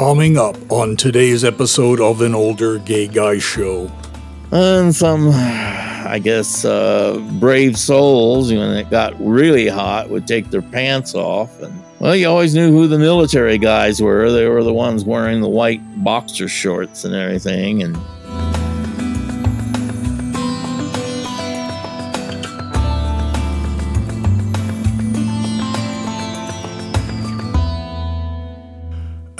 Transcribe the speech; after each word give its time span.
Coming 0.00 0.38
up 0.38 0.56
on 0.72 0.96
today's 0.96 1.44
episode 1.44 2.00
of 2.00 2.22
An 2.22 2.34
Older 2.34 2.78
Gay 2.78 3.06
Guy 3.06 3.38
Show. 3.38 3.92
And 4.50 4.96
some, 4.96 5.28
I 5.28 6.18
guess, 6.24 6.64
uh, 6.64 7.18
brave 7.38 7.78
souls, 7.78 8.50
when 8.50 8.78
it 8.78 8.88
got 8.88 9.12
really 9.20 9.68
hot, 9.68 10.08
would 10.08 10.26
take 10.26 10.48
their 10.48 10.62
pants 10.62 11.14
off. 11.14 11.60
And, 11.60 11.78
well, 11.98 12.16
you 12.16 12.26
always 12.30 12.54
knew 12.54 12.72
who 12.72 12.88
the 12.88 12.98
military 12.98 13.58
guys 13.58 14.00
were. 14.00 14.32
They 14.32 14.48
were 14.48 14.64
the 14.64 14.72
ones 14.72 15.04
wearing 15.04 15.42
the 15.42 15.50
white 15.50 15.82
boxer 16.02 16.48
shorts 16.48 17.04
and 17.04 17.14
everything. 17.14 17.82
And 17.82 17.94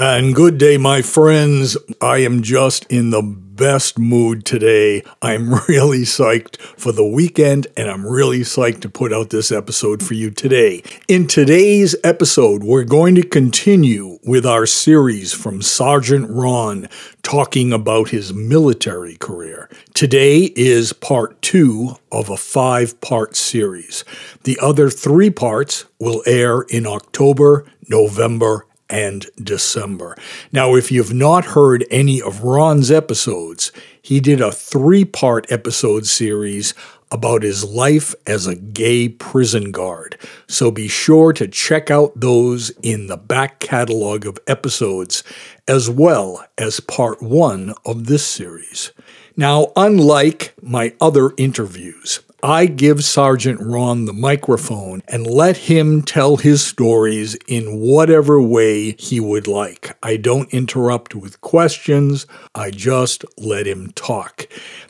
And 0.02 0.34
good 0.34 0.56
day, 0.56 0.78
my 0.78 1.02
friends. 1.02 1.76
I 2.00 2.20
am 2.20 2.40
just 2.40 2.86
in 2.86 3.10
the 3.10 3.20
best 3.20 3.98
mood 3.98 4.46
today. 4.46 5.02
I'm 5.20 5.52
really 5.68 6.04
psyched 6.04 6.56
for 6.56 6.90
the 6.90 7.04
weekend 7.04 7.66
and 7.76 7.90
I'm 7.90 8.06
really 8.06 8.38
psyched 8.38 8.80
to 8.80 8.88
put 8.88 9.12
out 9.12 9.28
this 9.28 9.52
episode 9.52 10.02
for 10.02 10.14
you 10.14 10.30
today. 10.30 10.82
In 11.06 11.26
today's 11.26 11.94
episode, 12.02 12.64
we're 12.64 12.84
going 12.84 13.14
to 13.16 13.22
continue 13.22 14.18
with 14.24 14.46
our 14.46 14.64
series 14.64 15.34
from 15.34 15.60
Sergeant 15.60 16.30
Ron 16.30 16.88
talking 17.22 17.70
about 17.70 18.08
his 18.08 18.32
military 18.32 19.18
career. 19.18 19.68
Today 19.92 20.50
is 20.56 20.94
part 20.94 21.42
two 21.42 21.96
of 22.10 22.30
a 22.30 22.38
five 22.38 22.98
part 23.02 23.36
series. 23.36 24.06
The 24.44 24.58
other 24.62 24.88
three 24.88 25.28
parts 25.28 25.84
will 25.98 26.22
air 26.24 26.62
in 26.70 26.86
October, 26.86 27.66
November, 27.90 28.64
and 28.90 29.26
December. 29.42 30.16
Now, 30.52 30.74
if 30.74 30.92
you've 30.92 31.14
not 31.14 31.44
heard 31.46 31.86
any 31.90 32.20
of 32.20 32.42
Ron's 32.42 32.90
episodes, 32.90 33.72
he 34.02 34.20
did 34.20 34.40
a 34.40 34.52
three 34.52 35.04
part 35.04 35.50
episode 35.50 36.06
series 36.06 36.74
about 37.12 37.42
his 37.42 37.64
life 37.64 38.14
as 38.26 38.46
a 38.46 38.54
gay 38.54 39.08
prison 39.08 39.72
guard. 39.72 40.16
So 40.46 40.70
be 40.70 40.88
sure 40.88 41.32
to 41.32 41.48
check 41.48 41.90
out 41.90 42.12
those 42.14 42.70
in 42.82 43.08
the 43.08 43.16
back 43.16 43.58
catalog 43.58 44.26
of 44.26 44.38
episodes, 44.46 45.24
as 45.66 45.90
well 45.90 46.44
as 46.56 46.80
part 46.80 47.20
one 47.22 47.74
of 47.84 48.06
this 48.06 48.24
series. 48.24 48.92
Now, 49.36 49.72
unlike 49.74 50.54
my 50.62 50.94
other 51.00 51.32
interviews, 51.36 52.20
I 52.42 52.66
give 52.66 53.04
Sergeant 53.04 53.60
Ron 53.60 54.06
the 54.06 54.14
microphone 54.14 55.02
and 55.08 55.26
let 55.26 55.58
him 55.58 56.00
tell 56.00 56.38
his 56.38 56.64
stories 56.64 57.34
in 57.46 57.80
whatever 57.80 58.40
way 58.40 58.92
he 58.92 59.20
would 59.20 59.46
like. 59.46 59.94
I 60.02 60.16
don't 60.16 60.52
interrupt 60.52 61.14
with 61.14 61.42
questions, 61.42 62.26
I 62.54 62.70
just 62.70 63.26
let 63.36 63.66
him 63.66 63.92
talk. 63.92 64.46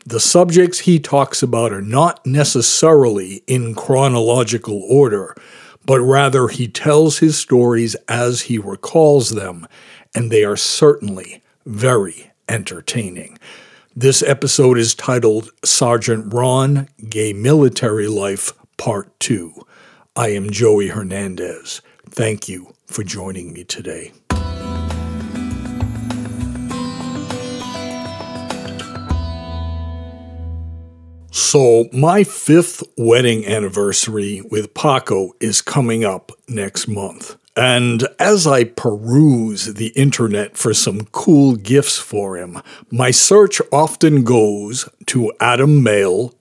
The 0.06 0.20
subjects 0.20 0.80
he 0.80 1.00
talks 1.00 1.42
about 1.42 1.72
are 1.72 1.82
not 1.82 2.24
necessarily 2.24 3.42
in 3.48 3.74
chronological 3.74 4.82
order, 4.88 5.34
but 5.84 6.00
rather 6.00 6.46
he 6.46 6.68
tells 6.68 7.18
his 7.18 7.36
stories 7.36 7.96
as 8.06 8.42
he 8.42 8.58
recalls 8.58 9.30
them, 9.30 9.66
and 10.14 10.30
they 10.30 10.44
are 10.44 10.56
certainly 10.56 11.42
very 11.66 12.30
entertaining. 12.48 13.38
This 13.96 14.22
episode 14.22 14.78
is 14.78 14.94
titled 14.94 15.50
Sergeant 15.64 16.32
Ron 16.32 16.86
Gay 17.08 17.32
Military 17.32 18.06
Life 18.06 18.52
Part 18.76 19.18
2. 19.18 19.52
I 20.14 20.28
am 20.28 20.48
Joey 20.48 20.86
Hernandez. 20.86 21.82
Thank 22.08 22.48
you 22.48 22.72
for 22.86 23.02
joining 23.02 23.52
me 23.52 23.64
today. 23.64 24.12
So, 31.32 31.88
my 31.92 32.22
fifth 32.22 32.84
wedding 32.96 33.44
anniversary 33.44 34.40
with 34.52 34.72
Paco 34.72 35.32
is 35.40 35.62
coming 35.62 36.04
up 36.04 36.30
next 36.48 36.86
month. 36.86 37.39
And 37.56 38.06
as 38.18 38.46
I 38.46 38.64
peruse 38.64 39.74
the 39.74 39.88
internet 39.88 40.56
for 40.56 40.72
some 40.72 41.06
cool 41.06 41.56
gifts 41.56 41.98
for 41.98 42.36
him, 42.36 42.62
my 42.90 43.10
search 43.10 43.60
often 43.72 44.22
goes 44.22 44.88
to 45.06 45.32
adammale.com 45.40 46.32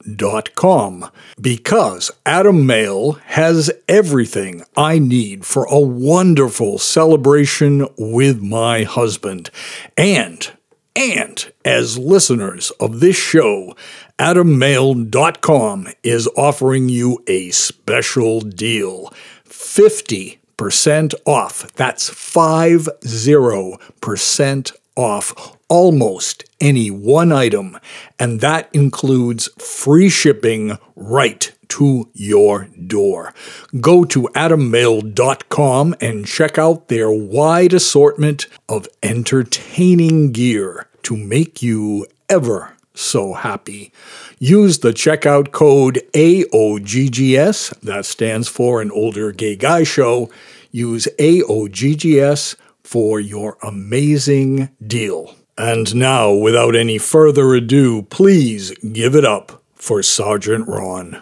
because 1.42 2.12
Adam 2.26 2.66
Male 2.66 3.14
has 3.26 3.72
everything 3.88 4.64
I 4.78 5.00
need 5.00 5.46
for 5.46 5.66
a 5.66 5.80
wonderful 5.80 6.78
celebration 6.78 7.88
with 7.98 8.42
my 8.42 8.84
husband. 8.84 9.50
And 9.98 10.52
and 10.96 11.52
as 11.64 11.98
listeners 11.98 12.72
of 12.72 13.00
this 13.00 13.16
show, 13.16 13.74
AdamMale.com 14.18 15.88
is 16.04 16.28
offering 16.36 16.90
you 16.90 17.24
a 17.26 17.52
special 17.52 18.42
deal 18.42 19.14
50 19.46 20.39
percent 20.60 21.16
off. 21.26 21.72
That's 21.76 22.10
50% 22.10 24.72
off 24.98 25.58
almost 25.70 26.44
any 26.60 26.92
one 26.92 27.32
item, 27.32 27.80
and 28.20 28.42
that 28.42 28.70
includes 28.74 29.48
free 29.58 30.10
shipping 30.10 30.78
right 30.98 31.50
to 31.70 32.10
your 32.14 32.68
door. 32.86 33.34
Go 33.80 34.04
to 34.04 34.24
adammale.com 34.36 35.96
and 36.02 36.26
check 36.26 36.58
out 36.58 36.90
their 36.90 37.10
wide 37.10 37.72
assortment 37.72 38.48
of 38.68 38.86
entertaining 39.02 40.34
gear 40.34 40.90
to 41.04 41.16
make 41.16 41.62
you 41.62 42.06
ever 42.28 42.76
so 43.00 43.34
happy. 43.34 43.92
Use 44.40 44.80
the 44.80 44.92
checkout 44.92 45.52
code 45.52 46.02
AOGGS, 46.14 47.80
that 47.82 48.06
stands 48.06 48.48
for 48.48 48.82
an 48.82 48.92
older 48.92 49.32
gay 49.32 49.56
guy 49.56 49.84
show. 49.84 50.30
Use 50.72 51.08
AOGGS 51.18 52.56
for 52.84 53.20
your 53.20 53.58
amazing 53.64 54.70
deal. 54.86 55.36
And 55.58 55.94
now, 55.96 56.32
without 56.32 56.76
any 56.76 56.98
further 56.98 57.54
ado, 57.54 58.04
please 58.04 58.72
give 58.78 59.16
it 59.16 59.26
up 59.26 59.62
for 59.76 60.02
Sergeant 60.02 60.68
Ron. 60.68 61.22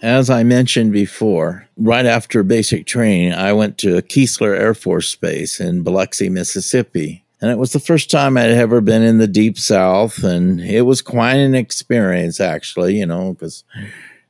As 0.00 0.30
I 0.30 0.44
mentioned 0.44 0.92
before, 0.92 1.68
right 1.76 2.06
after 2.06 2.44
basic 2.44 2.86
training, 2.86 3.32
I 3.32 3.52
went 3.52 3.78
to 3.78 4.00
Keesler 4.02 4.56
Air 4.56 4.74
Force 4.74 5.14
Base 5.16 5.58
in 5.58 5.82
Biloxi, 5.82 6.28
Mississippi. 6.28 7.24
And 7.40 7.50
it 7.50 7.58
was 7.58 7.72
the 7.72 7.80
first 7.80 8.10
time 8.10 8.36
I'd 8.36 8.50
ever 8.50 8.80
been 8.80 9.02
in 9.02 9.18
the 9.18 9.26
deep 9.26 9.58
south. 9.58 10.22
And 10.22 10.60
it 10.60 10.82
was 10.82 11.02
quite 11.02 11.36
an 11.36 11.54
experience, 11.54 12.40
actually, 12.40 12.98
you 12.98 13.06
know, 13.06 13.32
because 13.32 13.64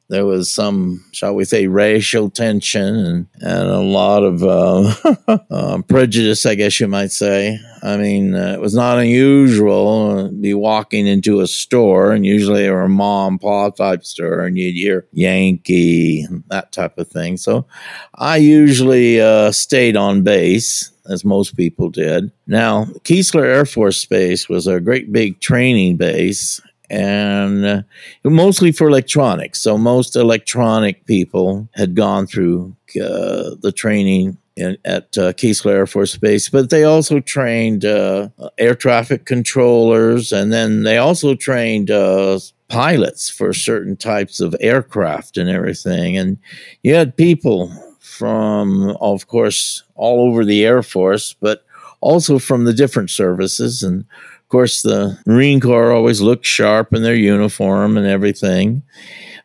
there 0.08 0.24
was 0.24 0.52
some, 0.52 1.04
shall 1.12 1.34
we 1.34 1.44
say, 1.44 1.66
racial 1.66 2.30
tension 2.30 2.94
and, 2.96 3.26
and 3.40 3.68
a 3.68 3.80
lot 3.80 4.22
of 4.22 4.42
uh, 4.42 5.38
uh, 5.50 5.82
prejudice, 5.82 6.46
I 6.46 6.54
guess 6.54 6.80
you 6.80 6.88
might 6.88 7.12
say. 7.12 7.58
I 7.82 7.98
mean, 7.98 8.34
uh, 8.34 8.54
it 8.54 8.60
was 8.60 8.74
not 8.74 8.98
unusual 8.98 10.28
to 10.28 10.32
be 10.32 10.54
walking 10.54 11.06
into 11.06 11.40
a 11.40 11.46
store, 11.46 12.12
and 12.12 12.24
usually 12.24 12.62
they 12.62 12.70
were 12.70 12.82
a 12.82 12.88
mom 12.88 13.38
pop 13.38 13.76
type 13.76 14.04
store, 14.04 14.40
and 14.40 14.56
you'd 14.56 14.74
hear 14.74 15.06
Yankee, 15.12 16.26
that 16.48 16.72
type 16.72 16.96
of 16.98 17.08
thing. 17.08 17.36
So 17.36 17.66
I 18.14 18.38
usually 18.38 19.20
uh, 19.20 19.52
stayed 19.52 19.96
on 19.96 20.22
base 20.22 20.90
as 21.08 21.24
most 21.24 21.56
people 21.56 21.88
did. 21.88 22.30
Now, 22.46 22.84
Keesler 23.04 23.44
Air 23.44 23.64
Force 23.64 24.04
Base 24.04 24.48
was 24.48 24.66
a 24.66 24.80
great 24.80 25.12
big 25.12 25.40
training 25.40 25.96
base, 25.96 26.60
and 26.90 27.64
uh, 27.64 27.82
mostly 28.24 28.72
for 28.72 28.88
electronics. 28.88 29.60
So 29.60 29.76
most 29.78 30.16
electronic 30.16 31.06
people 31.06 31.68
had 31.74 31.94
gone 31.94 32.26
through 32.26 32.74
uh, 32.96 33.56
the 33.60 33.72
training 33.74 34.38
in, 34.56 34.76
at 34.84 35.16
uh, 35.16 35.32
Keesler 35.32 35.72
Air 35.72 35.86
Force 35.86 36.16
Base, 36.16 36.48
but 36.48 36.70
they 36.70 36.84
also 36.84 37.20
trained 37.20 37.84
uh, 37.84 38.28
air 38.58 38.74
traffic 38.74 39.24
controllers, 39.24 40.32
and 40.32 40.52
then 40.52 40.82
they 40.82 40.98
also 40.98 41.34
trained 41.34 41.90
uh, 41.90 42.38
pilots 42.68 43.30
for 43.30 43.52
certain 43.52 43.96
types 43.96 44.40
of 44.40 44.56
aircraft 44.60 45.36
and 45.36 45.48
everything. 45.48 46.16
And 46.16 46.38
you 46.82 46.94
had 46.94 47.16
people 47.16 47.72
from, 48.00 48.96
of 49.00 49.28
course, 49.28 49.84
all 49.94 50.28
over 50.28 50.44
the 50.44 50.64
Air 50.64 50.82
Force, 50.82 51.34
but 51.40 51.64
also 52.00 52.38
from 52.38 52.64
the 52.64 52.74
different 52.74 53.10
services 53.10 53.82
and 53.82 54.04
of 54.48 54.50
course, 54.50 54.80
the 54.80 55.18
Marine 55.26 55.60
Corps 55.60 55.92
always 55.92 56.22
looked 56.22 56.46
sharp 56.46 56.94
in 56.94 57.02
their 57.02 57.14
uniform 57.14 57.98
and 57.98 58.06
everything. 58.06 58.82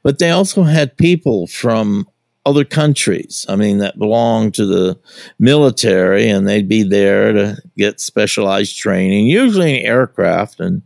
But 0.01 0.17
they 0.17 0.29
also 0.29 0.63
had 0.63 0.95
people 0.95 1.45
from 1.45 2.07
other 2.45 2.63
countries. 2.63 3.45
I 3.49 3.57
mean, 3.57 3.79
that 3.79 3.99
belonged 3.99 4.53
to 4.53 4.65
the 4.65 4.97
military, 5.39 6.29
and 6.29 6.47
they'd 6.47 6.69
be 6.69 6.83
there 6.83 7.33
to 7.33 7.57
get 7.77 7.99
specialized 7.99 8.77
training, 8.77 9.27
usually 9.27 9.81
in 9.81 9.85
aircraft. 9.85 10.61
And 10.61 10.81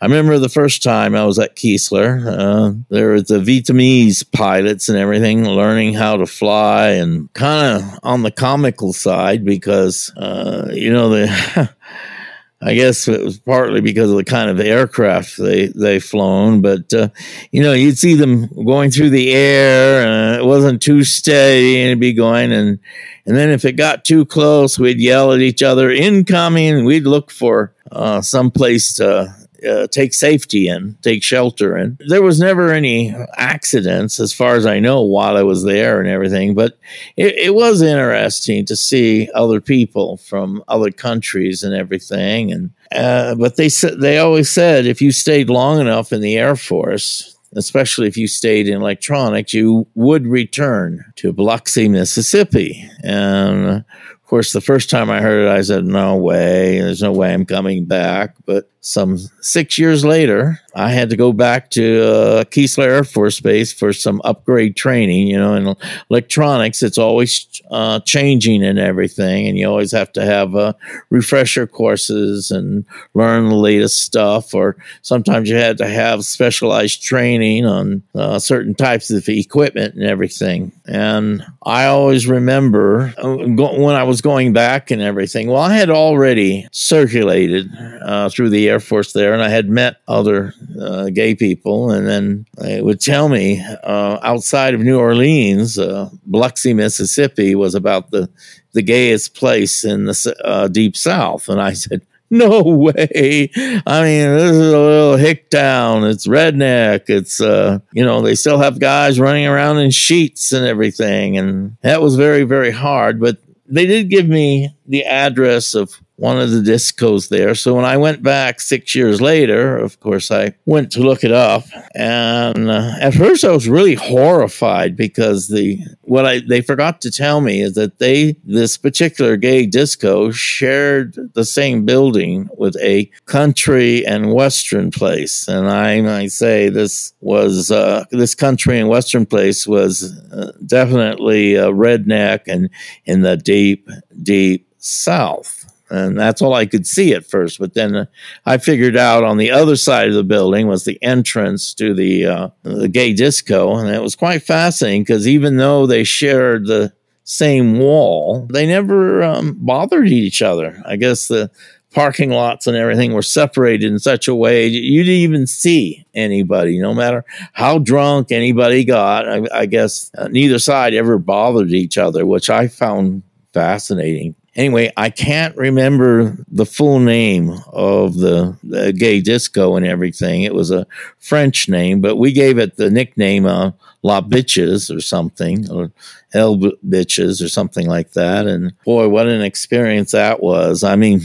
I 0.00 0.04
remember 0.04 0.38
the 0.38 0.48
first 0.48 0.84
time 0.84 1.16
I 1.16 1.24
was 1.24 1.40
at 1.40 1.56
Keesler, 1.56 2.24
uh, 2.24 2.72
there 2.88 3.10
was 3.10 3.24
the 3.24 3.40
Vietnamese 3.40 4.30
pilots 4.30 4.88
and 4.88 4.96
everything 4.96 5.44
learning 5.44 5.94
how 5.94 6.18
to 6.18 6.26
fly, 6.26 6.90
and 6.90 7.32
kind 7.32 7.82
of 7.82 7.98
on 8.04 8.22
the 8.22 8.30
comical 8.30 8.92
side 8.92 9.44
because, 9.44 10.12
uh, 10.16 10.68
you 10.72 10.92
know, 10.92 11.08
the 11.08 11.68
I 12.62 12.74
guess 12.74 13.06
it 13.06 13.22
was 13.22 13.38
partly 13.38 13.82
because 13.82 14.10
of 14.10 14.16
the 14.16 14.24
kind 14.24 14.48
of 14.48 14.58
aircraft 14.58 15.36
they 15.36 15.66
they 15.66 16.00
flown, 16.00 16.62
but 16.62 16.92
uh, 16.94 17.08
you 17.52 17.62
know 17.62 17.74
you'd 17.74 17.98
see 17.98 18.14
them 18.14 18.46
going 18.64 18.90
through 18.90 19.10
the 19.10 19.32
air, 19.32 20.06
and 20.06 20.40
it 20.40 20.44
wasn't 20.44 20.80
too 20.80 21.04
steady, 21.04 21.78
and 21.80 21.88
it'd 21.88 22.00
be 22.00 22.14
going, 22.14 22.52
and 22.52 22.78
and 23.26 23.36
then 23.36 23.50
if 23.50 23.66
it 23.66 23.72
got 23.72 24.06
too 24.06 24.24
close, 24.24 24.78
we'd 24.78 24.98
yell 24.98 25.32
at 25.32 25.40
each 25.40 25.62
other, 25.62 25.90
"Incoming!" 25.90 26.86
We'd 26.86 27.06
look 27.06 27.30
for 27.30 27.74
uh, 27.92 28.22
some 28.22 28.50
place 28.50 28.94
to 28.94 29.34
uh, 29.66 29.86
take 29.88 30.14
safety 30.14 30.68
in, 30.68 30.96
take 31.02 31.22
shelter 31.22 31.76
in. 31.76 31.98
There 32.08 32.22
was 32.22 32.38
never 32.38 32.72
any 32.72 33.14
accidents, 33.36 34.20
as 34.20 34.32
far 34.32 34.54
as 34.54 34.66
I 34.66 34.78
know, 34.78 35.02
while 35.02 35.36
I 35.36 35.42
was 35.42 35.64
there 35.64 36.00
and 36.00 36.08
everything. 36.08 36.54
But 36.54 36.78
it, 37.16 37.34
it 37.34 37.54
was 37.54 37.82
interesting 37.82 38.64
to 38.66 38.76
see 38.76 39.28
other 39.34 39.60
people 39.60 40.16
from 40.18 40.62
other 40.68 40.90
countries 40.90 41.62
and 41.62 41.74
everything. 41.74 42.52
And 42.52 42.70
uh, 42.94 43.34
but 43.34 43.56
they 43.56 43.68
said 43.68 44.00
they 44.00 44.18
always 44.18 44.50
said 44.50 44.86
if 44.86 45.02
you 45.02 45.12
stayed 45.12 45.50
long 45.50 45.80
enough 45.80 46.12
in 46.12 46.20
the 46.20 46.36
Air 46.36 46.56
Force. 46.56 47.32
Especially 47.54 48.06
if 48.06 48.18
you 48.18 48.26
stayed 48.26 48.68
in 48.68 48.74
electronics, 48.74 49.54
you 49.54 49.86
would 49.94 50.26
return 50.26 51.02
to 51.14 51.32
Biloxi, 51.32 51.88
Mississippi. 51.88 52.86
And 53.02 53.84
of 54.26 54.30
course, 54.30 54.52
the 54.52 54.60
first 54.60 54.90
time 54.90 55.08
I 55.08 55.20
heard 55.20 55.46
it, 55.46 55.48
I 55.48 55.62
said, 55.62 55.84
No 55.84 56.16
way, 56.16 56.80
there's 56.80 57.00
no 57.00 57.12
way 57.12 57.32
I'm 57.32 57.46
coming 57.46 57.84
back. 57.84 58.34
But 58.44 58.68
some 58.86 59.18
six 59.40 59.80
years 59.80 60.04
later, 60.04 60.60
I 60.76 60.90
had 60.90 61.10
to 61.10 61.16
go 61.16 61.32
back 61.32 61.70
to 61.70 62.04
uh, 62.04 62.44
Keesler 62.44 62.86
Air 62.86 63.02
Force 63.02 63.40
Base 63.40 63.72
for 63.72 63.92
some 63.92 64.20
upgrade 64.22 64.76
training. 64.76 65.26
You 65.26 65.38
know, 65.38 65.54
in 65.54 65.74
electronics, 66.08 66.84
it's 66.84 66.96
always 66.96 67.48
uh, 67.72 67.98
changing 68.00 68.62
and 68.62 68.78
everything, 68.78 69.48
and 69.48 69.58
you 69.58 69.66
always 69.66 69.90
have 69.90 70.12
to 70.12 70.24
have 70.24 70.54
uh, 70.54 70.74
refresher 71.10 71.66
courses 71.66 72.52
and 72.52 72.84
learn 73.14 73.48
the 73.48 73.56
latest 73.56 74.02
stuff. 74.02 74.54
Or 74.54 74.76
sometimes 75.02 75.50
you 75.50 75.56
had 75.56 75.78
to 75.78 75.88
have 75.88 76.24
specialized 76.24 77.02
training 77.02 77.66
on 77.66 78.04
uh, 78.14 78.38
certain 78.38 78.76
types 78.76 79.10
of 79.10 79.28
equipment 79.28 79.96
and 79.96 80.04
everything. 80.04 80.70
And 80.86 81.44
I 81.64 81.86
always 81.86 82.28
remember 82.28 83.12
uh, 83.18 83.34
when 83.34 83.96
I 83.96 84.04
was 84.04 84.20
going 84.20 84.52
back 84.52 84.92
and 84.92 85.02
everything. 85.02 85.48
Well, 85.48 85.62
I 85.62 85.74
had 85.74 85.90
already 85.90 86.68
circulated 86.70 87.68
uh, 88.02 88.28
through 88.28 88.50
the 88.50 88.68
Air 88.68 88.75
Force 88.80 89.12
there, 89.12 89.32
and 89.32 89.42
I 89.42 89.48
had 89.48 89.68
met 89.68 89.96
other 90.08 90.54
uh, 90.80 91.10
gay 91.10 91.34
people, 91.34 91.90
and 91.90 92.06
then 92.06 92.46
they 92.58 92.80
would 92.80 93.00
tell 93.00 93.28
me 93.28 93.62
uh, 93.62 94.18
outside 94.22 94.74
of 94.74 94.80
New 94.80 94.98
Orleans, 94.98 95.78
uh, 95.78 96.10
Biloxi, 96.30 96.74
Mississippi, 96.74 97.54
was 97.54 97.74
about 97.74 98.10
the 98.10 98.28
the 98.72 98.82
gayest 98.82 99.34
place 99.34 99.84
in 99.84 100.04
the 100.04 100.36
uh, 100.44 100.68
deep 100.68 100.96
South, 100.96 101.48
and 101.48 101.60
I 101.60 101.72
said. 101.72 102.02
No 102.28 102.60
way. 102.60 103.50
I 103.86 104.02
mean, 104.02 104.34
this 104.34 104.50
is 104.50 104.72
a 104.72 104.78
little 104.80 105.16
hick 105.16 105.48
town. 105.48 106.02
It's 106.02 106.26
redneck. 106.26 107.04
It's, 107.06 107.40
uh, 107.40 107.78
you 107.92 108.04
know, 108.04 108.20
they 108.20 108.34
still 108.34 108.58
have 108.58 108.80
guys 108.80 109.20
running 109.20 109.46
around 109.46 109.78
in 109.78 109.92
sheets 109.92 110.50
and 110.50 110.66
everything. 110.66 111.38
And 111.38 111.76
that 111.82 112.02
was 112.02 112.16
very, 112.16 112.42
very 112.42 112.72
hard. 112.72 113.20
But 113.20 113.38
they 113.68 113.86
did 113.86 114.10
give 114.10 114.28
me 114.28 114.74
the 114.86 115.04
address 115.04 115.74
of 115.74 116.00
one 116.16 116.40
of 116.40 116.50
the 116.50 116.60
discos 116.60 117.28
there. 117.28 117.54
So 117.54 117.74
when 117.74 117.84
I 117.84 117.96
went 117.96 118.22
back 118.22 118.60
six 118.60 118.94
years 118.94 119.20
later, 119.20 119.76
of 119.76 120.00
course, 120.00 120.30
I 120.30 120.54
went 120.64 120.90
to 120.92 121.00
look 121.00 121.24
it 121.24 121.32
up, 121.32 121.64
and 121.94 122.70
uh, 122.70 122.92
at 123.00 123.14
first 123.14 123.44
I 123.44 123.52
was 123.52 123.68
really 123.68 123.94
horrified 123.94 124.96
because 124.96 125.48
the 125.48 125.78
what 126.02 126.24
I 126.24 126.40
they 126.40 126.62
forgot 126.62 127.00
to 127.02 127.10
tell 127.10 127.40
me 127.40 127.60
is 127.60 127.74
that 127.74 127.98
they 127.98 128.36
this 128.44 128.78
particular 128.78 129.36
gay 129.36 129.66
disco 129.66 130.30
shared 130.30 131.16
the 131.34 131.44
same 131.44 131.84
building 131.84 132.48
with 132.56 132.76
a 132.80 133.10
country 133.26 134.06
and 134.06 134.32
western 134.32 134.90
place, 134.90 135.46
and 135.48 135.68
I 135.68 136.00
might 136.00 136.32
say 136.32 136.70
this 136.70 137.12
was 137.20 137.70
uh, 137.70 138.04
this 138.10 138.34
country 138.34 138.80
and 138.80 138.88
western 138.88 139.26
place 139.26 139.66
was 139.66 140.18
uh, 140.32 140.52
definitely 140.64 141.56
a 141.56 141.66
redneck 141.66 142.42
and 142.46 142.70
in 143.04 143.20
the 143.20 143.36
deep 143.36 143.88
deep 144.22 144.66
south 144.78 145.55
and 145.90 146.18
that's 146.18 146.42
all 146.42 146.54
I 146.54 146.66
could 146.66 146.86
see 146.86 147.14
at 147.14 147.26
first. 147.26 147.58
But 147.58 147.74
then 147.74 147.94
uh, 147.94 148.06
I 148.44 148.58
figured 148.58 148.96
out 148.96 149.24
on 149.24 149.36
the 149.36 149.50
other 149.50 149.76
side 149.76 150.08
of 150.08 150.14
the 150.14 150.24
building 150.24 150.66
was 150.66 150.84
the 150.84 151.02
entrance 151.02 151.74
to 151.74 151.94
the 151.94 152.26
uh, 152.26 152.48
the 152.62 152.88
gay 152.88 153.12
disco, 153.12 153.76
and 153.76 153.88
it 153.88 154.02
was 154.02 154.16
quite 154.16 154.42
fascinating 154.42 155.02
because 155.02 155.28
even 155.28 155.56
though 155.56 155.86
they 155.86 156.04
shared 156.04 156.66
the 156.66 156.92
same 157.24 157.78
wall, 157.78 158.46
they 158.52 158.66
never 158.66 159.22
um, 159.22 159.56
bothered 159.60 160.08
each 160.08 160.42
other. 160.42 160.80
I 160.86 160.96
guess 160.96 161.28
the 161.28 161.50
parking 161.92 162.30
lots 162.30 162.66
and 162.66 162.76
everything 162.76 163.14
were 163.14 163.22
separated 163.22 163.90
in 163.90 163.98
such 163.98 164.28
a 164.28 164.34
way 164.34 164.66
you 164.66 165.02
didn't 165.02 165.20
even 165.20 165.46
see 165.46 166.06
anybody, 166.14 166.78
no 166.78 166.92
matter 166.92 167.24
how 167.54 167.78
drunk 167.78 168.30
anybody 168.30 168.84
got. 168.84 169.26
I, 169.28 169.42
I 169.52 169.66
guess 169.66 170.10
uh, 170.18 170.28
neither 170.28 170.58
side 170.58 170.94
ever 170.94 171.18
bothered 171.18 171.72
each 171.72 171.96
other, 171.96 172.26
which 172.26 172.50
I 172.50 172.68
found 172.68 173.22
fascinating 173.54 174.34
anyway, 174.56 174.90
I 174.96 175.10
can't 175.10 175.56
remember 175.56 176.36
the 176.48 176.66
full 176.66 176.98
name 176.98 177.60
of 177.68 178.16
the, 178.16 178.56
the, 178.64 178.92
gay 178.92 179.20
disco 179.20 179.76
and 179.76 179.86
everything. 179.86 180.42
It 180.42 180.54
was 180.54 180.70
a 180.70 180.86
French 181.18 181.68
name, 181.68 182.00
but 182.00 182.16
we 182.16 182.32
gave 182.32 182.58
it 182.58 182.76
the 182.76 182.90
nickname 182.90 183.46
uh, 183.46 183.72
La 184.02 184.20
Bitches 184.20 184.94
or 184.94 185.00
something, 185.00 185.70
or 185.70 185.92
El 186.32 186.56
Bitches 186.56 187.44
or 187.44 187.48
something 187.48 187.86
like 187.86 188.12
that. 188.12 188.46
And 188.46 188.72
boy, 188.84 189.08
what 189.08 189.28
an 189.28 189.42
experience 189.42 190.12
that 190.12 190.42
was. 190.42 190.82
I 190.82 190.96
mean, 190.96 191.20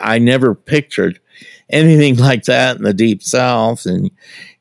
I 0.00 0.18
never 0.18 0.54
pictured 0.54 1.20
anything 1.68 2.16
like 2.18 2.44
that 2.44 2.76
in 2.76 2.84
the 2.84 2.94
Deep 2.94 3.22
South. 3.22 3.86
And 3.86 4.10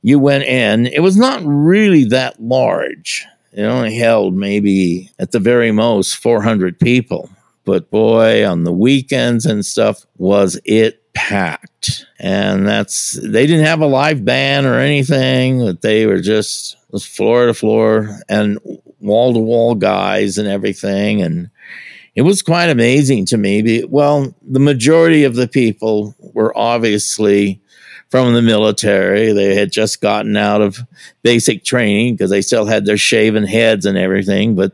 you 0.01 0.19
went 0.19 0.43
in, 0.43 0.87
it 0.87 1.01
was 1.01 1.17
not 1.17 1.41
really 1.43 2.05
that 2.05 2.41
large. 2.41 3.25
It 3.53 3.63
only 3.63 3.95
held 3.95 4.35
maybe 4.35 5.11
at 5.17 5.31
the 5.31 5.39
very 5.39 5.71
most 5.71 6.17
400 6.17 6.77
people 6.77 7.29
but 7.65 7.89
boy, 7.89 8.47
on 8.47 8.63
the 8.63 8.73
weekends 8.73 9.45
and 9.45 9.65
stuff, 9.65 10.05
was 10.17 10.59
it 10.63 11.01
packed. 11.13 12.05
And 12.19 12.67
that's, 12.67 13.13
they 13.13 13.47
didn't 13.47 13.65
have 13.65 13.81
a 13.81 13.87
live 13.87 14.23
band 14.23 14.65
or 14.65 14.79
anything, 14.79 15.59
but 15.59 15.81
they 15.81 16.05
were 16.05 16.21
just 16.21 16.77
floor 17.01 17.47
to 17.47 17.53
floor 17.53 18.19
and 18.29 18.59
wall 19.01 19.33
to 19.33 19.39
wall 19.39 19.75
guys 19.75 20.37
and 20.37 20.47
everything. 20.47 21.21
And 21.21 21.49
it 22.15 22.21
was 22.21 22.41
quite 22.41 22.69
amazing 22.69 23.25
to 23.27 23.37
me. 23.37 23.83
Well, 23.83 24.33
the 24.41 24.59
majority 24.59 25.25
of 25.25 25.35
the 25.35 25.47
people 25.47 26.15
were 26.19 26.57
obviously 26.57 27.61
from 28.09 28.33
the 28.33 28.41
military. 28.41 29.33
They 29.33 29.55
had 29.55 29.71
just 29.71 29.99
gotten 29.99 30.37
out 30.37 30.61
of 30.61 30.79
basic 31.23 31.65
training 31.65 32.15
because 32.15 32.29
they 32.29 32.41
still 32.41 32.65
had 32.65 32.85
their 32.85 32.97
shaven 32.97 33.45
heads 33.45 33.85
and 33.85 33.97
everything, 33.97 34.55
but 34.55 34.71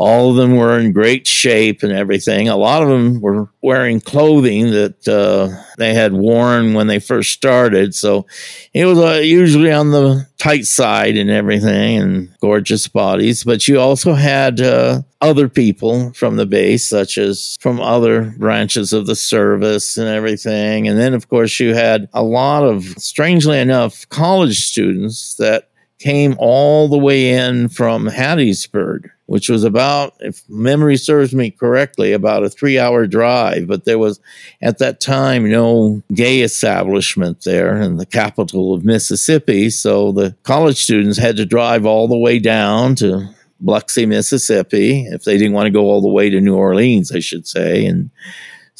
all 0.00 0.30
of 0.30 0.36
them 0.36 0.56
were 0.56 0.78
in 0.78 0.92
great 0.92 1.26
shape 1.26 1.82
and 1.82 1.92
everything. 1.92 2.48
A 2.48 2.56
lot 2.56 2.82
of 2.82 2.88
them 2.88 3.20
were 3.20 3.50
wearing 3.60 4.00
clothing 4.00 4.70
that 4.70 5.06
uh, 5.06 5.50
they 5.76 5.92
had 5.92 6.14
worn 6.14 6.72
when 6.72 6.86
they 6.86 6.98
first 6.98 7.32
started. 7.32 7.94
So 7.94 8.24
it 8.72 8.86
was 8.86 8.98
uh, 8.98 9.20
usually 9.22 9.70
on 9.70 9.90
the 9.90 10.26
tight 10.38 10.64
side 10.64 11.18
and 11.18 11.28
everything 11.28 11.98
and 11.98 12.34
gorgeous 12.40 12.88
bodies. 12.88 13.44
But 13.44 13.68
you 13.68 13.78
also 13.78 14.14
had 14.14 14.62
uh, 14.62 15.02
other 15.20 15.50
people 15.50 16.14
from 16.14 16.36
the 16.36 16.46
base, 16.46 16.88
such 16.88 17.18
as 17.18 17.58
from 17.60 17.78
other 17.78 18.32
branches 18.38 18.94
of 18.94 19.06
the 19.06 19.14
service 19.14 19.98
and 19.98 20.08
everything. 20.08 20.88
And 20.88 20.98
then, 20.98 21.12
of 21.12 21.28
course, 21.28 21.60
you 21.60 21.74
had 21.74 22.08
a 22.14 22.22
lot 22.22 22.64
of, 22.64 22.84
strangely 22.96 23.58
enough, 23.58 24.08
college 24.08 24.64
students 24.64 25.34
that 25.34 25.68
came 26.00 26.34
all 26.38 26.88
the 26.88 26.98
way 26.98 27.30
in 27.30 27.68
from 27.68 28.06
Hattiesburg 28.06 29.10
which 29.30 29.48
was 29.48 29.62
about, 29.62 30.16
if 30.18 30.42
memory 30.48 30.96
serves 30.96 31.32
me 31.32 31.52
correctly, 31.52 32.12
about 32.12 32.42
a 32.42 32.50
three 32.50 32.80
hour 32.80 33.06
drive. 33.06 33.68
But 33.68 33.84
there 33.84 33.96
was 33.96 34.18
at 34.60 34.78
that 34.78 34.98
time 34.98 35.48
no 35.48 36.02
gay 36.12 36.40
establishment 36.40 37.44
there 37.44 37.80
in 37.80 37.96
the 37.96 38.06
capital 38.06 38.74
of 38.74 38.84
Mississippi. 38.84 39.70
So 39.70 40.10
the 40.10 40.34
college 40.42 40.82
students 40.82 41.16
had 41.16 41.36
to 41.36 41.46
drive 41.46 41.86
all 41.86 42.08
the 42.08 42.18
way 42.18 42.40
down 42.40 42.96
to 42.96 43.32
Biloxi, 43.60 44.04
Mississippi, 44.04 45.06
if 45.06 45.22
they 45.22 45.38
didn't 45.38 45.54
want 45.54 45.66
to 45.66 45.70
go 45.70 45.84
all 45.84 46.00
the 46.00 46.08
way 46.08 46.28
to 46.28 46.40
New 46.40 46.56
Orleans, 46.56 47.12
I 47.12 47.20
should 47.20 47.46
say. 47.46 47.86
And 47.86 48.10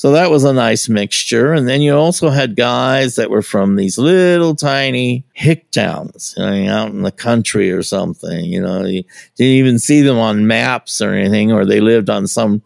So 0.01 0.13
that 0.13 0.31
was 0.31 0.45
a 0.45 0.55
nice 0.55 0.89
mixture. 0.89 1.53
And 1.53 1.69
then 1.69 1.83
you 1.83 1.95
also 1.95 2.31
had 2.31 2.57
guys 2.57 3.17
that 3.17 3.29
were 3.29 3.43
from 3.43 3.77
these 3.77 3.99
little 3.99 4.55
tiny 4.55 5.27
hick 5.35 5.71
towns, 5.73 6.33
you 6.39 6.43
know, 6.43 6.73
out 6.73 6.89
in 6.89 7.03
the 7.03 7.13
country 7.13 7.71
or 7.71 7.83
something. 7.83 8.47
You 8.47 8.63
know, 8.63 8.87
you 8.87 9.05
didn't 9.37 9.57
even 9.57 9.79
see 9.79 10.01
them 10.01 10.17
on 10.17 10.47
maps 10.47 11.03
or 11.03 11.13
anything, 11.13 11.53
or 11.53 11.67
they 11.67 11.83
lived 11.83 12.09
on 12.09 12.27
some 12.27 12.63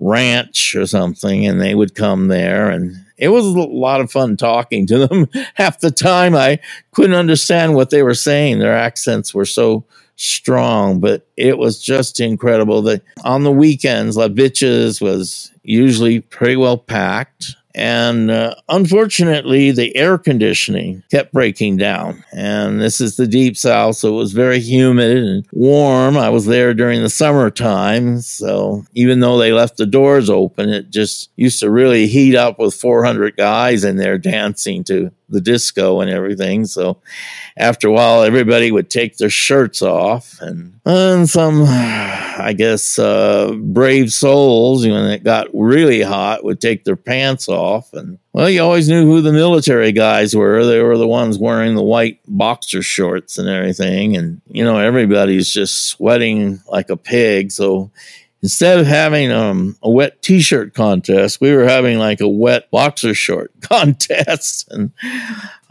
ranch 0.00 0.74
or 0.74 0.86
something, 0.86 1.44
and 1.44 1.60
they 1.60 1.74
would 1.74 1.94
come 1.94 2.28
there 2.28 2.70
and 2.70 2.96
it 3.18 3.28
was 3.28 3.44
a 3.44 3.50
lot 3.50 4.00
of 4.00 4.10
fun 4.10 4.38
talking 4.38 4.86
to 4.86 5.06
them. 5.06 5.28
Half 5.56 5.80
the 5.80 5.90
time 5.90 6.34
I 6.34 6.58
couldn't 6.92 7.16
understand 7.16 7.74
what 7.74 7.90
they 7.90 8.02
were 8.02 8.14
saying. 8.14 8.60
Their 8.60 8.74
accents 8.74 9.34
were 9.34 9.44
so 9.44 9.84
strong, 10.18 11.00
but 11.00 11.26
it 11.36 11.58
was 11.58 11.80
just 11.80 12.20
incredible 12.20 12.82
that 12.82 13.02
on 13.24 13.44
the 13.44 13.52
weekends, 13.52 14.16
La 14.16 14.28
Bitches 14.28 15.00
was 15.00 15.52
usually 15.62 16.20
pretty 16.20 16.56
well 16.56 16.76
packed. 16.76 17.54
And 17.74 18.28
uh, 18.28 18.56
unfortunately, 18.68 19.70
the 19.70 19.94
air 19.94 20.18
conditioning 20.18 21.04
kept 21.12 21.32
breaking 21.32 21.76
down. 21.76 22.24
And 22.32 22.80
this 22.80 23.00
is 23.00 23.16
the 23.16 23.26
deep 23.28 23.56
south, 23.56 23.96
so 23.96 24.08
it 24.08 24.16
was 24.16 24.32
very 24.32 24.58
humid 24.58 25.18
and 25.18 25.46
warm. 25.52 26.16
I 26.16 26.28
was 26.30 26.46
there 26.46 26.74
during 26.74 27.02
the 27.02 27.08
summertime. 27.08 28.20
So 28.20 28.84
even 28.94 29.20
though 29.20 29.38
they 29.38 29.52
left 29.52 29.76
the 29.76 29.86
doors 29.86 30.28
open, 30.28 30.70
it 30.70 30.90
just 30.90 31.30
used 31.36 31.60
to 31.60 31.70
really 31.70 32.08
heat 32.08 32.34
up 32.34 32.58
with 32.58 32.74
400 32.74 33.36
guys 33.36 33.84
in 33.84 33.96
there 33.96 34.18
dancing 34.18 34.82
to 34.84 35.12
the 35.28 35.40
disco 35.40 36.00
and 36.00 36.10
everything. 36.10 36.64
So 36.64 36.98
after 37.56 37.88
a 37.88 37.92
while, 37.92 38.22
everybody 38.22 38.72
would 38.72 38.88
take 38.88 39.16
their 39.16 39.30
shirts 39.30 39.82
off, 39.82 40.40
and, 40.40 40.80
and 40.84 41.28
some, 41.28 41.64
I 41.66 42.54
guess, 42.56 42.98
uh, 42.98 43.52
brave 43.52 44.12
souls, 44.12 44.86
when 44.86 45.10
it 45.10 45.24
got 45.24 45.48
really 45.52 46.02
hot, 46.02 46.44
would 46.44 46.60
take 46.60 46.84
their 46.84 46.96
pants 46.96 47.48
off. 47.48 47.92
And 47.92 48.18
well, 48.32 48.48
you 48.48 48.62
always 48.62 48.88
knew 48.88 49.04
who 49.04 49.20
the 49.20 49.32
military 49.32 49.92
guys 49.92 50.34
were. 50.34 50.64
They 50.64 50.80
were 50.80 50.96
the 50.96 51.08
ones 51.08 51.38
wearing 51.38 51.74
the 51.74 51.82
white 51.82 52.20
boxer 52.26 52.82
shorts 52.82 53.38
and 53.38 53.48
everything. 53.48 54.16
And, 54.16 54.40
you 54.48 54.64
know, 54.64 54.78
everybody's 54.78 55.52
just 55.52 55.88
sweating 55.88 56.60
like 56.70 56.90
a 56.90 56.96
pig. 56.96 57.50
So 57.50 57.90
instead 58.42 58.78
of 58.78 58.86
having 58.86 59.32
um, 59.32 59.76
a 59.82 59.90
wet 59.90 60.20
t-shirt 60.22 60.74
contest 60.74 61.40
we 61.40 61.52
were 61.52 61.64
having 61.64 61.98
like 61.98 62.20
a 62.20 62.28
wet 62.28 62.70
boxer 62.70 63.14
short 63.14 63.52
contest. 63.60 64.68
And 64.70 64.90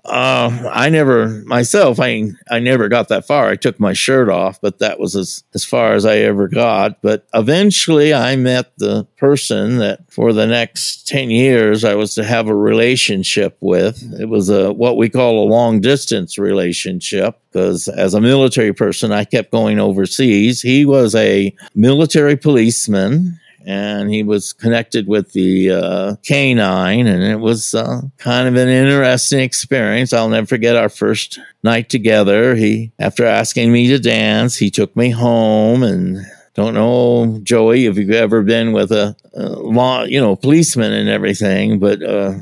uh, 0.07 0.69
I 0.71 0.89
never 0.89 1.27
myself. 1.45 1.99
I 1.99 2.31
I 2.49 2.59
never 2.59 2.87
got 2.87 3.09
that 3.09 3.27
far. 3.27 3.49
I 3.49 3.55
took 3.55 3.79
my 3.79 3.93
shirt 3.93 4.29
off, 4.29 4.59
but 4.61 4.79
that 4.79 4.99
was 4.99 5.15
as 5.15 5.43
as 5.53 5.65
far 5.65 5.93
as 5.93 6.05
I 6.05 6.17
ever 6.17 6.47
got. 6.47 7.01
But 7.01 7.27
eventually, 7.33 8.13
I 8.13 8.35
met 8.37 8.71
the 8.77 9.05
person 9.17 9.77
that 9.79 10.11
for 10.11 10.31
the 10.31 10.47
next 10.47 11.07
ten 11.07 11.29
years 11.29 11.83
I 11.83 11.95
was 11.95 12.15
to 12.15 12.23
have 12.23 12.47
a 12.47 12.55
relationship 12.55 13.57
with. 13.59 14.01
It 14.19 14.29
was 14.29 14.49
a 14.49 14.71
what 14.71 14.97
we 14.97 15.09
call 15.09 15.43
a 15.43 15.49
long 15.49 15.81
distance 15.81 16.37
relationship 16.37 17.39
because 17.51 17.87
as 17.89 18.13
a 18.13 18.21
military 18.21 18.73
person, 18.73 19.11
I 19.11 19.25
kept 19.25 19.51
going 19.51 19.79
overseas. 19.79 20.61
He 20.61 20.85
was 20.85 21.15
a 21.15 21.53
military 21.75 22.37
policeman 22.37 23.39
and 23.67 24.09
he 24.09 24.23
was 24.23 24.53
connected 24.53 25.09
with 25.09 25.33
the 25.33 25.71
uh, 25.71 26.15
canine, 26.25 27.05
and 27.05 27.21
it 27.21 27.41
was 27.41 27.75
uh, 27.75 27.99
kind 28.17 28.47
of 28.47 28.55
an 28.55 28.69
interesting 28.69 29.41
experience. 29.41 30.13
I'll 30.13 30.29
never 30.29 30.47
forget 30.47 30.77
our 30.77 30.87
first 30.87 31.37
night 31.63 31.89
together. 31.89 32.55
He, 32.55 32.93
after 32.97 33.25
asking 33.25 33.73
me 33.73 33.89
to 33.89 33.99
dance, 33.99 34.55
he 34.55 34.71
took 34.71 34.95
me 34.95 35.11
home 35.11 35.83
and. 35.83 36.25
Don't 36.55 36.73
know, 36.73 37.39
Joey, 37.43 37.85
if 37.85 37.97
you've 37.97 38.09
ever 38.09 38.41
been 38.41 38.71
with 38.71 38.91
a, 38.91 39.15
a 39.35 39.47
law, 39.47 40.05
you 40.05 40.19
know, 40.19 40.35
policeman 40.35 40.91
and 40.91 41.07
everything, 41.07 41.77
but 41.77 42.01
uh, 42.01 42.33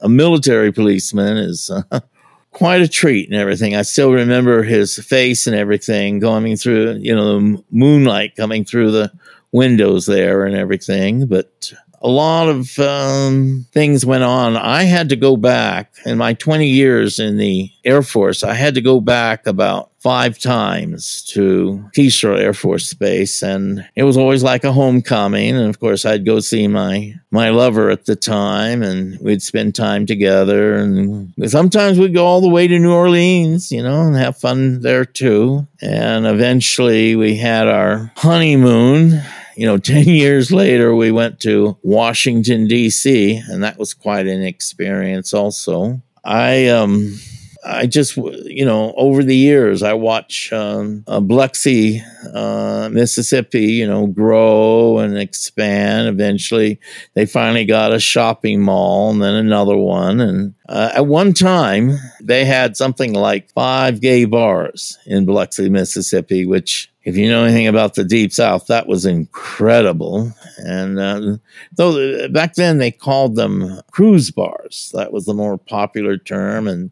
a 0.00 0.08
military 0.08 0.72
policeman 0.72 1.36
is 1.36 1.70
uh, 1.70 2.00
quite 2.50 2.80
a 2.80 2.88
treat 2.88 3.30
and 3.30 3.38
everything. 3.38 3.76
I 3.76 3.82
still 3.82 4.12
remember 4.12 4.64
his 4.64 4.98
face 4.98 5.46
and 5.46 5.54
everything 5.54 6.18
going 6.18 6.56
through, 6.56 6.94
you 6.94 7.14
know, 7.14 7.38
the 7.38 7.64
moonlight 7.70 8.34
coming 8.34 8.64
through 8.64 8.90
the 8.90 9.12
windows 9.52 10.06
there 10.06 10.44
and 10.44 10.56
everything, 10.56 11.26
but 11.26 11.72
a 12.02 12.08
lot 12.08 12.48
of 12.48 12.78
um, 12.78 13.66
things 13.72 14.06
went 14.06 14.24
on. 14.24 14.56
I 14.56 14.84
had 14.84 15.10
to 15.10 15.16
go 15.16 15.36
back 15.36 15.92
in 16.06 16.16
my 16.16 16.32
20 16.32 16.66
years 16.66 17.18
in 17.18 17.36
the 17.36 17.70
Air 17.84 18.02
Force. 18.02 18.42
I 18.42 18.54
had 18.54 18.74
to 18.76 18.80
go 18.80 19.00
back 19.00 19.46
about 19.46 19.90
five 19.98 20.38
times 20.38 21.22
to 21.24 21.84
Keesler 21.94 22.38
Air 22.38 22.54
Force 22.54 22.94
Base, 22.94 23.42
and 23.42 23.86
it 23.96 24.04
was 24.04 24.16
always 24.16 24.42
like 24.42 24.64
a 24.64 24.72
homecoming. 24.72 25.54
And 25.54 25.68
of 25.68 25.78
course, 25.78 26.06
I'd 26.06 26.24
go 26.24 26.40
see 26.40 26.68
my 26.68 27.14
my 27.30 27.50
lover 27.50 27.90
at 27.90 28.06
the 28.06 28.16
time, 28.16 28.82
and 28.82 29.18
we'd 29.20 29.42
spend 29.42 29.74
time 29.74 30.06
together. 30.06 30.76
And 30.76 31.34
sometimes 31.50 31.98
we'd 31.98 32.14
go 32.14 32.24
all 32.24 32.40
the 32.40 32.48
way 32.48 32.66
to 32.66 32.78
New 32.78 32.94
Orleans, 32.94 33.70
you 33.70 33.82
know, 33.82 34.00
and 34.00 34.16
have 34.16 34.38
fun 34.38 34.80
there 34.80 35.04
too. 35.04 35.66
And 35.82 36.26
eventually, 36.26 37.14
we 37.14 37.36
had 37.36 37.68
our 37.68 38.10
honeymoon 38.16 39.20
you 39.60 39.66
know, 39.66 39.76
10 39.78 40.04
years 40.08 40.50
later, 40.50 40.94
we 40.94 41.10
went 41.12 41.38
to 41.40 41.76
Washington, 41.82 42.66
D.C., 42.66 43.36
and 43.48 43.62
that 43.62 43.78
was 43.78 43.92
quite 43.92 44.26
an 44.26 44.42
experience 44.42 45.34
also. 45.34 46.00
I, 46.24 46.68
um, 46.68 47.18
I 47.62 47.86
just, 47.86 48.16
you 48.16 48.64
know, 48.64 48.94
over 48.96 49.22
the 49.22 49.36
years, 49.36 49.82
I 49.82 49.92
watch 49.92 50.50
um, 50.50 51.04
uh, 51.06 51.20
uh, 51.20 52.88
Mississippi, 52.90 53.72
you 53.72 53.86
know, 53.86 54.06
grow 54.06 54.98
and 54.98 55.18
expand. 55.18 56.08
Eventually, 56.08 56.80
they 57.12 57.26
finally 57.26 57.66
got 57.66 57.92
a 57.92 58.00
shopping 58.00 58.62
mall 58.62 59.10
and 59.10 59.22
then 59.22 59.34
another 59.34 59.76
one. 59.76 60.20
And 60.20 60.54
uh, 60.70 60.92
at 60.94 61.06
one 61.06 61.34
time, 61.34 61.98
they 62.22 62.46
had 62.46 62.78
something 62.78 63.12
like 63.12 63.50
five 63.50 64.00
gay 64.00 64.24
bars 64.24 64.96
in 65.04 65.26
Biloxi, 65.26 65.68
Mississippi, 65.68 66.46
which 66.46 66.89
if 67.02 67.16
you 67.16 67.28
know 67.28 67.44
anything 67.44 67.66
about 67.66 67.94
the 67.94 68.04
Deep 68.04 68.32
South, 68.32 68.66
that 68.66 68.86
was 68.86 69.06
incredible. 69.06 70.32
And 70.58 70.98
uh, 70.98 71.36
though 71.72 72.28
back 72.28 72.54
then 72.54 72.78
they 72.78 72.90
called 72.90 73.36
them 73.36 73.80
cruise 73.90 74.30
bars, 74.30 74.90
that 74.94 75.12
was 75.12 75.24
the 75.24 75.34
more 75.34 75.56
popular 75.56 76.18
term. 76.18 76.68
And 76.68 76.90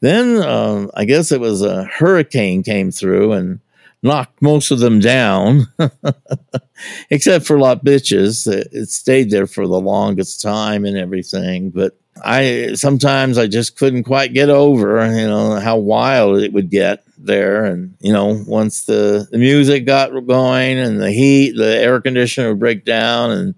then 0.00 0.36
uh, 0.36 0.88
I 0.94 1.06
guess 1.06 1.32
it 1.32 1.40
was 1.40 1.62
a 1.62 1.84
hurricane 1.84 2.62
came 2.62 2.90
through 2.90 3.32
and 3.32 3.60
knocked 4.02 4.42
most 4.42 4.70
of 4.70 4.78
them 4.78 5.00
down, 5.00 5.66
except 7.10 7.46
for 7.46 7.58
La 7.58 7.76
Bitches. 7.76 8.46
It, 8.46 8.68
it 8.72 8.90
stayed 8.90 9.30
there 9.30 9.46
for 9.46 9.66
the 9.66 9.80
longest 9.80 10.42
time 10.42 10.84
and 10.84 10.98
everything. 10.98 11.70
But 11.70 11.98
I 12.22 12.72
sometimes 12.74 13.38
I 13.38 13.46
just 13.46 13.78
couldn't 13.78 14.04
quite 14.04 14.34
get 14.34 14.50
over, 14.50 15.06
you 15.18 15.26
know, 15.26 15.58
how 15.60 15.78
wild 15.78 16.40
it 16.40 16.52
would 16.52 16.70
get 16.70 17.05
there. 17.18 17.64
And, 17.64 17.94
you 18.00 18.12
know, 18.12 18.42
once 18.46 18.84
the, 18.84 19.26
the 19.30 19.38
music 19.38 19.86
got 19.86 20.10
going 20.26 20.78
and 20.78 21.00
the 21.00 21.10
heat, 21.10 21.52
the 21.56 21.76
air 21.76 22.00
conditioner 22.00 22.50
would 22.50 22.60
break 22.60 22.84
down 22.84 23.30
and 23.30 23.54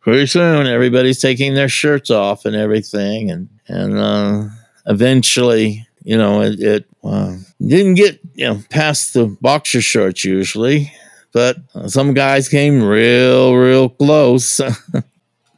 pretty 0.00 0.26
soon 0.26 0.66
everybody's 0.66 1.20
taking 1.20 1.54
their 1.54 1.68
shirts 1.68 2.10
off 2.10 2.44
and 2.44 2.56
everything. 2.56 3.30
And, 3.30 3.48
and, 3.68 3.98
uh, 3.98 4.44
eventually, 4.86 5.86
you 6.04 6.16
know, 6.16 6.42
it, 6.42 6.60
it 6.60 6.86
uh, 7.04 7.36
didn't 7.60 7.94
get, 7.94 8.20
you 8.34 8.46
know, 8.46 8.60
past 8.70 9.14
the 9.14 9.36
boxer 9.40 9.80
shorts 9.80 10.24
usually, 10.24 10.92
but 11.32 11.56
some 11.86 12.14
guys 12.14 12.48
came 12.48 12.82
real, 12.82 13.54
real 13.54 13.88
close. 13.88 14.60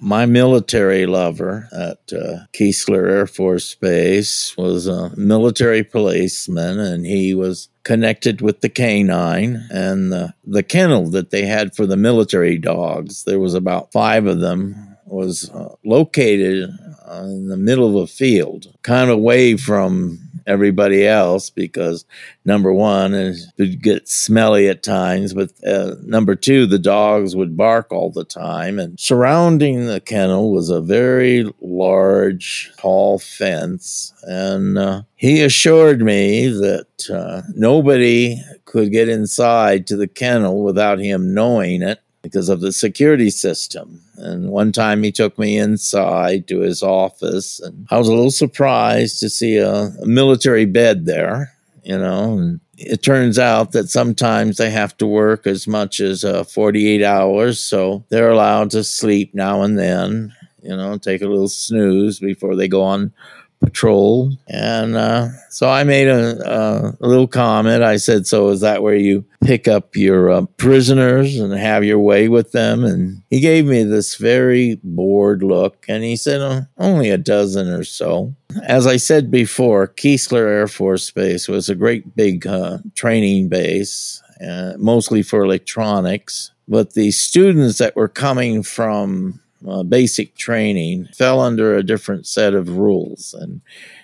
my 0.04 0.26
military 0.26 1.06
lover 1.06 1.66
at 1.72 2.12
uh, 2.12 2.44
Keesler 2.52 3.08
Air 3.08 3.26
Force 3.26 3.74
Base 3.74 4.54
was 4.54 4.86
a 4.86 5.16
military 5.16 5.82
policeman, 5.82 6.78
and 6.78 7.06
he 7.06 7.32
was 7.34 7.70
connected 7.84 8.42
with 8.42 8.60
the 8.60 8.68
canine 8.68 9.66
and 9.70 10.12
the, 10.12 10.34
the 10.44 10.62
kennel 10.62 11.08
that 11.08 11.30
they 11.30 11.46
had 11.46 11.74
for 11.74 11.86
the 11.86 11.96
military 11.96 12.58
dogs. 12.58 13.24
There 13.24 13.40
was 13.40 13.54
about 13.54 13.92
five 13.92 14.26
of 14.26 14.40
them. 14.40 14.90
Was 15.06 15.50
uh, 15.50 15.74
located 15.84 16.70
uh, 17.06 17.22
in 17.24 17.48
the 17.48 17.58
middle 17.58 17.88
of 17.88 18.02
a 18.02 18.06
field, 18.06 18.74
kind 18.82 19.10
of 19.10 19.18
away 19.18 19.56
from 19.56 20.23
everybody 20.46 21.06
else 21.06 21.50
because 21.50 22.04
number 22.44 22.72
one, 22.72 23.14
it 23.14 23.36
would 23.58 23.82
get 23.82 24.08
smelly 24.08 24.68
at 24.68 24.82
times, 24.82 25.34
but 25.34 25.50
uh, 25.66 25.96
number 26.02 26.34
two, 26.34 26.66
the 26.66 26.78
dogs 26.78 27.34
would 27.34 27.56
bark 27.56 27.92
all 27.92 28.10
the 28.10 28.24
time. 28.24 28.78
And 28.78 28.98
surrounding 28.98 29.86
the 29.86 30.00
kennel 30.00 30.52
was 30.52 30.70
a 30.70 30.80
very 30.80 31.50
large, 31.60 32.72
tall 32.78 33.18
fence. 33.18 34.12
And 34.22 34.78
uh, 34.78 35.02
he 35.16 35.42
assured 35.42 36.00
me 36.00 36.48
that 36.48 37.10
uh, 37.12 37.42
nobody 37.54 38.40
could 38.64 38.92
get 38.92 39.08
inside 39.08 39.86
to 39.86 39.96
the 39.96 40.08
kennel 40.08 40.62
without 40.62 40.98
him 40.98 41.34
knowing 41.34 41.82
it 41.82 42.00
because 42.24 42.48
of 42.48 42.62
the 42.62 42.72
security 42.72 43.28
system. 43.28 44.00
And 44.16 44.48
one 44.48 44.72
time 44.72 45.02
he 45.02 45.12
took 45.12 45.38
me 45.38 45.58
inside 45.58 46.48
to 46.48 46.60
his 46.60 46.82
office, 46.82 47.60
and 47.60 47.86
I 47.90 47.98
was 47.98 48.08
a 48.08 48.14
little 48.14 48.30
surprised 48.30 49.20
to 49.20 49.28
see 49.28 49.58
a, 49.58 49.70
a 49.70 50.06
military 50.06 50.64
bed 50.64 51.04
there, 51.04 51.52
you 51.84 51.98
know. 51.98 52.38
And 52.38 52.60
it 52.78 53.02
turns 53.02 53.38
out 53.38 53.72
that 53.72 53.90
sometimes 53.90 54.56
they 54.56 54.70
have 54.70 54.96
to 54.96 55.06
work 55.06 55.46
as 55.46 55.68
much 55.68 56.00
as 56.00 56.24
uh, 56.24 56.44
48 56.44 57.04
hours, 57.04 57.60
so 57.60 58.04
they're 58.08 58.30
allowed 58.30 58.70
to 58.70 58.82
sleep 58.82 59.34
now 59.34 59.60
and 59.60 59.78
then 59.78 60.32
you 60.64 60.74
know, 60.74 60.96
take 60.96 61.20
a 61.20 61.28
little 61.28 61.48
snooze 61.48 62.18
before 62.18 62.56
they 62.56 62.68
go 62.68 62.82
on 62.82 63.12
patrol. 63.60 64.36
And 64.48 64.96
uh, 64.96 65.28
so 65.50 65.68
I 65.68 65.84
made 65.84 66.08
a, 66.08 66.96
a, 67.00 67.06
little 67.06 67.26
comment. 67.26 67.82
I 67.82 67.96
said, 67.96 68.26
So 68.26 68.48
is 68.50 68.60
that 68.60 68.82
where 68.82 68.96
you 68.96 69.24
pick 69.42 69.66
up 69.68 69.96
your 69.96 70.30
uh, 70.30 70.46
prisoners 70.56 71.38
and 71.38 71.52
have 71.52 71.84
your 71.84 71.98
way 71.98 72.28
with 72.28 72.52
them? 72.52 72.84
And 72.84 73.22
he 73.30 73.40
gave 73.40 73.66
me 73.66 73.82
this 73.82 74.16
very 74.16 74.80
bored 74.82 75.42
look 75.42 75.84
and 75.88 76.04
he 76.04 76.16
said, 76.16 76.40
oh, 76.40 76.66
Only 76.78 77.10
a 77.10 77.18
dozen 77.18 77.68
or 77.68 77.84
so. 77.84 78.34
As 78.62 78.86
I 78.86 78.96
said 78.96 79.30
before, 79.30 79.88
Keesler 79.88 80.46
Air 80.46 80.68
Force 80.68 81.10
Base 81.10 81.48
was 81.48 81.68
a 81.68 81.74
great 81.74 82.14
big 82.14 82.46
uh, 82.46 82.78
training 82.94 83.48
base, 83.48 84.22
uh, 84.46 84.74
mostly 84.78 85.22
for 85.22 85.42
electronics. 85.42 86.52
But 86.68 86.94
the 86.94 87.10
students 87.10 87.78
that 87.78 87.96
were 87.96 88.08
coming 88.08 88.62
from 88.62 89.40
uh, 89.68 89.82
basic 89.82 90.36
training 90.36 91.08
fell 91.14 91.40
under 91.40 91.76
a 91.76 91.82
different 91.82 92.26
set 92.26 92.54
of 92.54 92.76
rules. 92.76 93.34
And 93.34 93.60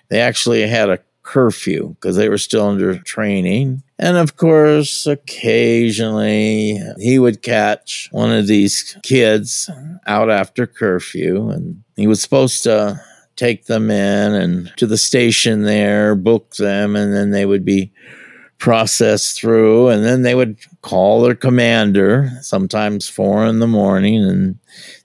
they 0.08 0.20
actually 0.20 0.66
had 0.66 0.90
a 0.90 1.00
curfew 1.22 1.90
because 1.94 2.16
they 2.16 2.28
were 2.28 2.38
still 2.38 2.66
under 2.66 2.98
training. 2.98 3.82
And 3.98 4.16
of 4.16 4.36
course, 4.36 5.06
occasionally 5.06 6.80
he 6.98 7.18
would 7.18 7.42
catch 7.42 8.08
one 8.10 8.32
of 8.32 8.46
these 8.46 8.96
kids 9.02 9.70
out 10.06 10.30
after 10.30 10.66
curfew, 10.66 11.50
and 11.50 11.82
he 11.96 12.06
was 12.06 12.22
supposed 12.22 12.62
to 12.64 13.00
take 13.36 13.66
them 13.66 13.90
in 13.90 14.34
and 14.34 14.72
to 14.76 14.86
the 14.86 14.98
station 14.98 15.62
there, 15.62 16.14
book 16.14 16.56
them, 16.56 16.96
and 16.96 17.14
then 17.14 17.30
they 17.30 17.46
would 17.46 17.64
be 17.64 17.92
processed 18.58 19.38
through, 19.40 19.88
and 19.88 20.04
then 20.04 20.22
they 20.22 20.34
would 20.34 20.58
call 20.82 21.22
their 21.22 21.34
commander, 21.34 22.30
sometimes 22.42 23.08
four 23.08 23.46
in 23.46 23.58
the 23.58 23.66
morning, 23.66 24.22
and 24.22 24.58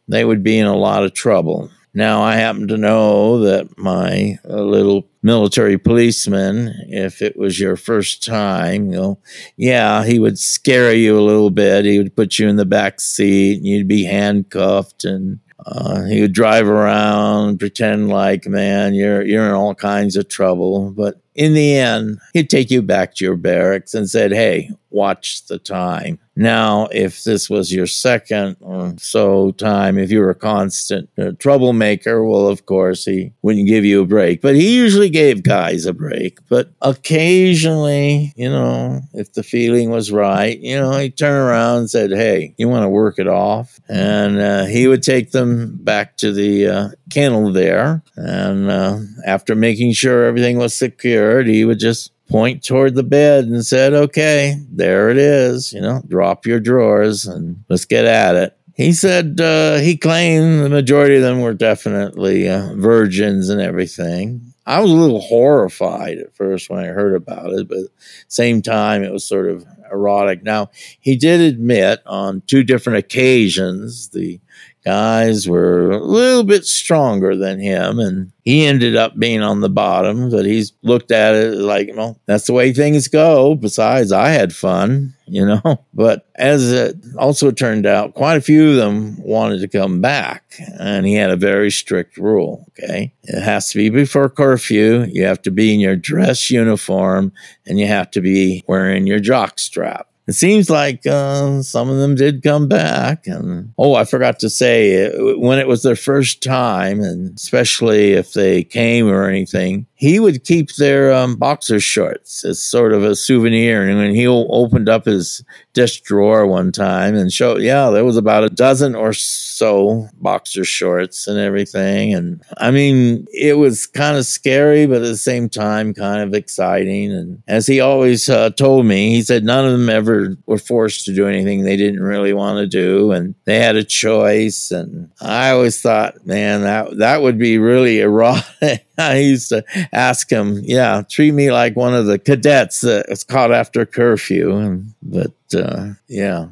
they 0.08 0.26
would 0.26 0.44
be 0.44 0.58
in 0.58 0.68
a 0.68 0.78
lot 0.78 1.04
of 1.04 1.14
trouble. 1.14 1.70
Now, 1.94 2.22
I 2.22 2.36
happen 2.36 2.68
to 2.68 2.78
know 2.78 3.40
that 3.40 3.78
my 3.78 4.38
uh, 4.48 4.62
little 4.62 5.08
military 5.24 5.78
policeman, 5.78 6.74
if 6.90 7.22
it 7.22 7.38
was 7.38 7.58
your 7.58 7.78
first 7.78 8.22
time, 8.22 8.88
you 8.88 8.98
know, 8.98 9.20
yeah, 9.56 10.04
he 10.04 10.20
would 10.20 10.38
scare 10.38 10.94
you 10.94 11.18
a 11.18 11.24
little 11.24 11.52
bit. 11.52 11.86
He 11.86 11.98
would 11.98 12.14
put 12.14 12.38
you 12.38 12.50
in 12.50 12.58
the 12.58 12.66
back 12.66 13.00
seat 13.00 13.58
and 13.58 13.66
you'd 13.66 13.88
be 13.88 14.04
handcuffed 14.04 15.06
and 15.06 15.40
uh, 15.66 16.04
he 16.04 16.22
would 16.22 16.34
drive 16.34 16.68
around, 16.68 17.50
and 17.50 17.60
pretend 17.60 18.10
like, 18.10 18.46
man, 18.46 18.94
you're 18.94 19.26
you're 19.26 19.48
in 19.48 19.54
all 19.54 19.74
kinds 19.74 20.16
of 20.16 20.28
trouble. 20.28 20.92
But 20.92 21.22
in 21.34 21.54
the 21.54 21.78
end, 21.78 22.20
he'd 22.34 22.50
take 22.50 22.70
you 22.70 22.82
back 22.82 23.16
to 23.16 23.26
your 23.26 23.38
barracks 23.38 23.94
and 23.94 24.10
said, 24.10 24.32
"Hey, 24.32 24.70
watch 24.96 25.46
the 25.48 25.60
time." 25.60 26.20
Now, 26.38 26.88
if 26.92 27.24
this 27.24 27.50
was 27.50 27.74
your 27.74 27.88
second 27.88 28.58
or 28.60 28.94
so 28.98 29.52
time, 29.52 29.98
if 29.98 30.12
you 30.12 30.20
were 30.20 30.30
a 30.30 30.36
constant 30.36 31.10
uh, 31.18 31.32
troublemaker, 31.40 32.26
well, 32.26 32.48
of 32.48 32.66
course, 32.66 33.06
he 33.06 33.32
wouldn't 33.42 33.68
give 33.68 33.86
you 33.86 34.02
a 34.02 34.06
break. 34.06 34.42
But 34.42 34.56
he 34.56 34.76
usually 34.76 35.10
gave 35.10 35.44
guys 35.44 35.86
a 35.86 35.94
break. 35.94 36.40
But 36.50 36.72
occasionally, 36.82 38.34
you 38.36 38.50
know, 38.50 39.02
if 39.14 39.32
the 39.32 39.44
feeling 39.44 39.92
was 39.92 40.12
right, 40.12 40.60
you 40.60 40.78
know, 40.78 40.98
he'd 40.98 41.18
turn 41.18 41.40
around 41.42 41.78
and 41.78 41.90
said, 41.90 42.12
Hey, 42.12 42.54
you 42.58 42.68
want 42.68 42.84
to 42.84 42.90
work 42.90 43.18
it 43.18 43.28
off? 43.28 43.80
And 43.88 44.38
uh, 44.40 44.66
he 44.66 44.88
would 44.88 45.04
take 45.04 45.32
them 45.32 45.78
back 45.78 46.18
to 46.18 46.34
the 46.34 46.68
uh, 46.68 46.90
kennel 47.10 47.54
there. 47.54 48.04
And 48.18 48.70
uh, 48.70 49.00
after 49.26 49.56
making 49.56 49.94
sure 49.94 50.26
everything 50.26 50.58
was 50.58 50.74
secured, 50.74 51.48
he 51.48 51.64
would 51.64 51.80
just 51.80 52.12
point 52.30 52.64
toward 52.64 52.96
the 52.96 53.04
bed 53.04 53.46
and 53.46 53.66
said, 53.66 53.94
okay, 53.94 54.58
there 54.72 55.10
it 55.10 55.18
is. 55.18 55.72
You 55.74 55.82
know, 55.82 56.02
drop 56.08 56.46
your 56.46 56.60
drawers 56.60 57.26
and 57.26 57.64
let's 57.70 57.86
get 57.86 58.06
at 58.06 58.36
it. 58.36 58.58
He 58.74 58.92
said 58.92 59.40
uh, 59.40 59.78
he 59.78 59.96
claimed 59.96 60.62
the 60.64 60.70
majority 60.70 61.16
of 61.16 61.22
them 61.22 61.40
were 61.40 61.54
definitely 61.54 62.50
uh, 62.50 62.74
virgins 62.76 63.50
and 63.50 63.62
everything. 63.62 64.54
I 64.66 64.82
was 64.82 64.92
a 64.92 64.96
little 64.96 65.22
horrified 65.22 66.18
at 66.18 66.36
first 66.36 66.70
when 66.70 66.84
I 66.84 66.88
heard 66.88 67.16
about 67.16 67.54
it, 67.54 67.70
but 67.70 67.88
same 68.28 68.62
time 68.62 69.04
it 69.04 69.14
was 69.14 69.26
sort 69.26 69.48
of 69.48 69.66
erotic. 69.92 70.44
Now 70.44 70.72
he 71.00 71.16
did 71.16 71.40
admit 71.40 72.02
on 72.06 72.42
two 72.48 72.64
different 72.64 73.00
occasions 73.00 74.10
the 74.10 74.42
guys 74.86 75.48
were 75.48 75.92
a 75.92 76.04
little 76.04 76.44
bit 76.44 76.66
stronger 76.66 77.36
than 77.36 77.60
him 77.60 78.00
and 78.00 78.32
he 78.44 78.66
ended 78.66 78.96
up 78.96 79.18
being 79.18 79.42
on 79.42 79.62
the 79.62 79.70
bottom 79.70 80.30
but 80.30 80.46
he's 80.46 80.74
looked 80.84 81.12
at 81.12 81.34
it 81.34 81.56
like 81.56 81.90
well 81.96 82.20
that's 82.26 82.46
the 82.46 82.54
way 82.54 82.72
things 82.72 83.08
go. 83.08 83.56
Besides 83.56 84.12
i 84.12 84.30
had 84.30 84.54
fun 84.54 85.14
you 85.28 85.46
know 85.46 85.62
but 85.94 86.28
as 86.36 86.72
it 86.72 86.96
also 87.18 87.52
turned 87.52 87.86
out 87.86 88.14
quite 88.14 88.38
a 88.38 88.42
few 88.42 88.72
of 88.72 88.76
them 88.76 89.18
wanted 89.22 89.60
to 89.60 89.68
come 89.68 90.02
back 90.02 90.44
and 90.80 91.06
he 91.06 91.16
had 91.16 91.32
a 91.32 91.36
very 91.36 91.72
strict 91.72 92.18
rule 92.18 92.66
okay? 92.80 93.14
It 93.24 93.42
has 93.42 93.70
to 93.72 93.78
be 93.78 93.90
before 93.90 94.30
curfew. 94.30 95.06
You 95.10 95.26
have 95.26 95.42
to 95.44 95.52
be 95.52 95.74
in 95.74 95.80
your 95.80 95.96
dress 95.96 96.50
uniform 96.50 97.32
and 97.66 97.80
you 97.80 97.88
have 97.88 98.12
to 98.12 98.22
be 98.22 98.64
wearing 98.68 99.08
your 99.08 99.20
jock 99.20 99.60
strap 99.60 100.08
it 100.28 100.34
seems 100.34 100.70
like 100.70 101.06
uh, 101.06 101.62
some 101.62 101.90
of 101.90 101.98
them 101.98 102.16
did 102.16 102.42
come 102.42 102.68
back. 102.68 103.28
And 103.28 103.74
oh, 103.78 103.94
I 103.94 104.06
forgot 104.06 104.40
to 104.40 104.50
say, 104.50 105.12
when 105.36 105.60
it 105.60 105.68
was 105.68 105.84
their 105.84 105.96
first 105.96 106.42
time, 106.42 107.00
and 107.00 107.36
especially 107.36 108.14
if 108.14 108.34
they 108.34 108.64
came 108.64 109.08
or 109.08 109.30
anything, 109.30 109.86
he 109.98 110.20
would 110.20 110.44
keep 110.44 110.76
their 110.76 111.14
um, 111.14 111.38
boxer 111.38 111.80
shorts 111.80 112.44
as 112.44 112.62
sort 112.62 112.92
of 112.92 113.04
a 113.04 113.16
souvenir. 113.16 113.88
And 113.88 113.98
when 113.98 114.14
he 114.14 114.28
opened 114.28 114.90
up 114.90 115.06
his 115.06 115.42
desk 115.74 116.04
drawer 116.04 116.46
one 116.46 116.74
time 116.74 117.16
and 117.16 117.32
showed, 117.32 117.62
yeah, 117.62 117.90
there 117.90 118.04
was 118.04 118.18
about 118.18 118.44
a 118.44 118.50
dozen 118.50 118.94
or 118.94 119.14
so 119.14 120.10
boxer 120.16 120.66
shorts 120.66 121.28
and 121.28 121.40
everything. 121.40 122.14
And 122.14 122.42
I 122.58 122.72
mean, 122.72 123.26
it 123.32 123.58
was 123.58 123.88
kind 123.88 124.18
of 124.18 124.26
scary, 124.26 124.86
but 124.86 124.98
at 124.98 125.04
the 125.04 125.18
same 125.18 125.48
time, 125.48 125.94
kind 125.94 126.22
of 126.22 126.34
exciting. 126.34 127.14
And 127.14 127.42
as 127.48 127.66
he 127.66 127.80
always 127.80 128.28
uh, 128.28 128.50
told 128.50 128.86
me, 128.86 129.16
he 129.16 129.22
said 129.22 129.46
none 129.46 129.66
of 129.66 129.72
them 129.72 129.90
ever 129.90 130.36
were 130.46 130.58
forced 130.58 131.06
to 131.06 131.16
do 131.16 131.26
anything 131.26 131.64
they 131.64 131.78
didn't 131.78 132.04
really 132.04 132.34
want 132.34 132.58
to 132.58 132.68
do, 132.68 133.14
and 133.14 133.34
they 133.46 133.60
had 133.60 133.78
a 133.78 133.84
choice. 133.84 134.72
And 134.72 135.10
I 135.22 135.52
always 135.52 135.82
thought, 135.82 136.26
man, 136.26 136.62
that 136.64 136.98
that 136.98 137.22
would 137.22 137.38
be 137.38 137.58
really 137.58 138.00
erotic. 138.02 138.85
I 138.98 139.18
used 139.18 139.50
to 139.50 139.64
ask 139.94 140.30
him, 140.30 140.62
yeah, 140.64 141.04
treat 141.10 141.34
me 141.34 141.52
like 141.52 141.76
one 141.76 141.94
of 141.94 142.06
the 142.06 142.20
cadets 142.20 142.82
that 142.82 143.08
was 143.10 143.24
caught 143.24 143.52
after 143.52 143.86
curfew. 143.86 144.84
But 145.02 145.34
uh, 145.56 145.94
yeah. 146.08 146.48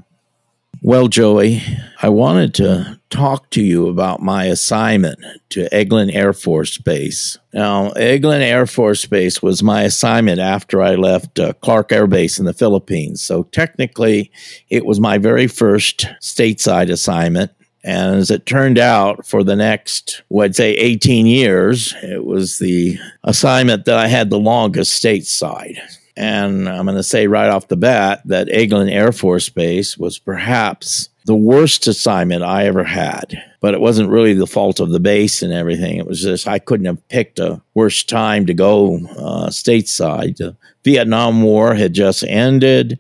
Well, 0.86 1.08
Joey, 1.08 1.62
I 2.02 2.10
wanted 2.10 2.54
to 2.56 3.00
talk 3.10 3.50
to 3.52 3.62
you 3.62 3.88
about 3.88 4.22
my 4.22 4.46
assignment 4.46 5.18
to 5.52 5.70
Eglin 5.70 6.14
Air 6.14 6.34
Force 6.34 6.78
Base. 6.78 7.38
Now, 7.54 7.92
Eglin 7.92 8.42
Air 8.42 8.68
Force 8.68 9.06
Base 9.06 9.42
was 9.42 9.64
my 9.64 9.84
assignment 9.84 10.42
after 10.42 10.82
I 10.82 10.96
left 10.96 11.40
uh, 11.40 11.54
Clark 11.62 11.94
Air 11.94 12.06
Base 12.06 12.38
in 12.38 12.44
the 12.44 12.54
Philippines. 12.54 13.22
So 13.22 13.44
technically, 13.44 14.30
it 14.70 14.86
was 14.86 15.00
my 15.00 15.18
very 15.18 15.48
first 15.48 16.06
stateside 16.20 16.92
assignment. 16.92 17.52
And 17.84 18.16
as 18.16 18.32
it 18.32 18.46
turned 18.46 18.80
out, 18.80 19.26
for 19.26 19.44
the 19.44 19.56
next, 19.56 20.24
well, 20.30 20.46
I'd 20.46 20.56
say 20.56 20.72
18 20.72 21.26
years, 21.26 21.94
it 22.02 22.24
was 22.24 22.60
the 22.60 22.98
assignment 23.24 23.86
that 23.86 23.98
I 23.98 24.08
had 24.08 24.30
the 24.30 24.40
longest 24.40 25.04
stateside. 25.04 25.78
And 26.16 26.70
I'm 26.70 26.86
going 26.86 26.96
to 26.96 27.04
say 27.04 27.28
right 27.28 27.50
off 27.50 27.68
the 27.68 27.76
bat 27.76 28.22
that 28.26 28.48
Eglin 28.48 28.92
Air 28.92 29.12
Force 29.12 29.50
Base 29.50 29.98
was 29.98 30.20
perhaps 30.20 31.10
the 31.26 31.36
worst 31.36 31.88
assignment 31.88 32.44
I 32.44 32.66
ever 32.66 32.84
had. 32.84 33.42
But 33.62 33.74
it 33.74 33.82
wasn't 33.82 34.10
really 34.10 34.34
the 34.34 34.48
fault 34.48 34.80
of 34.80 34.92
the 34.92 35.00
base 35.00 35.42
and 35.42 35.54
everything. 35.54 35.98
It 35.98 36.06
was 36.06 36.22
just 36.22 36.48
I 36.48 36.60
couldn't 36.60 36.86
have 36.86 37.08
picked 37.10 37.40
a 37.40 37.62
worse 37.74 38.04
time 38.04 38.46
to 38.46 38.54
go 38.54 38.98
uh, 39.18 39.48
stateside. 39.50 40.38
The 40.38 40.56
Vietnam 40.84 41.42
War 41.44 41.74
had 41.74 41.94
just 41.94 42.24
ended 42.26 43.00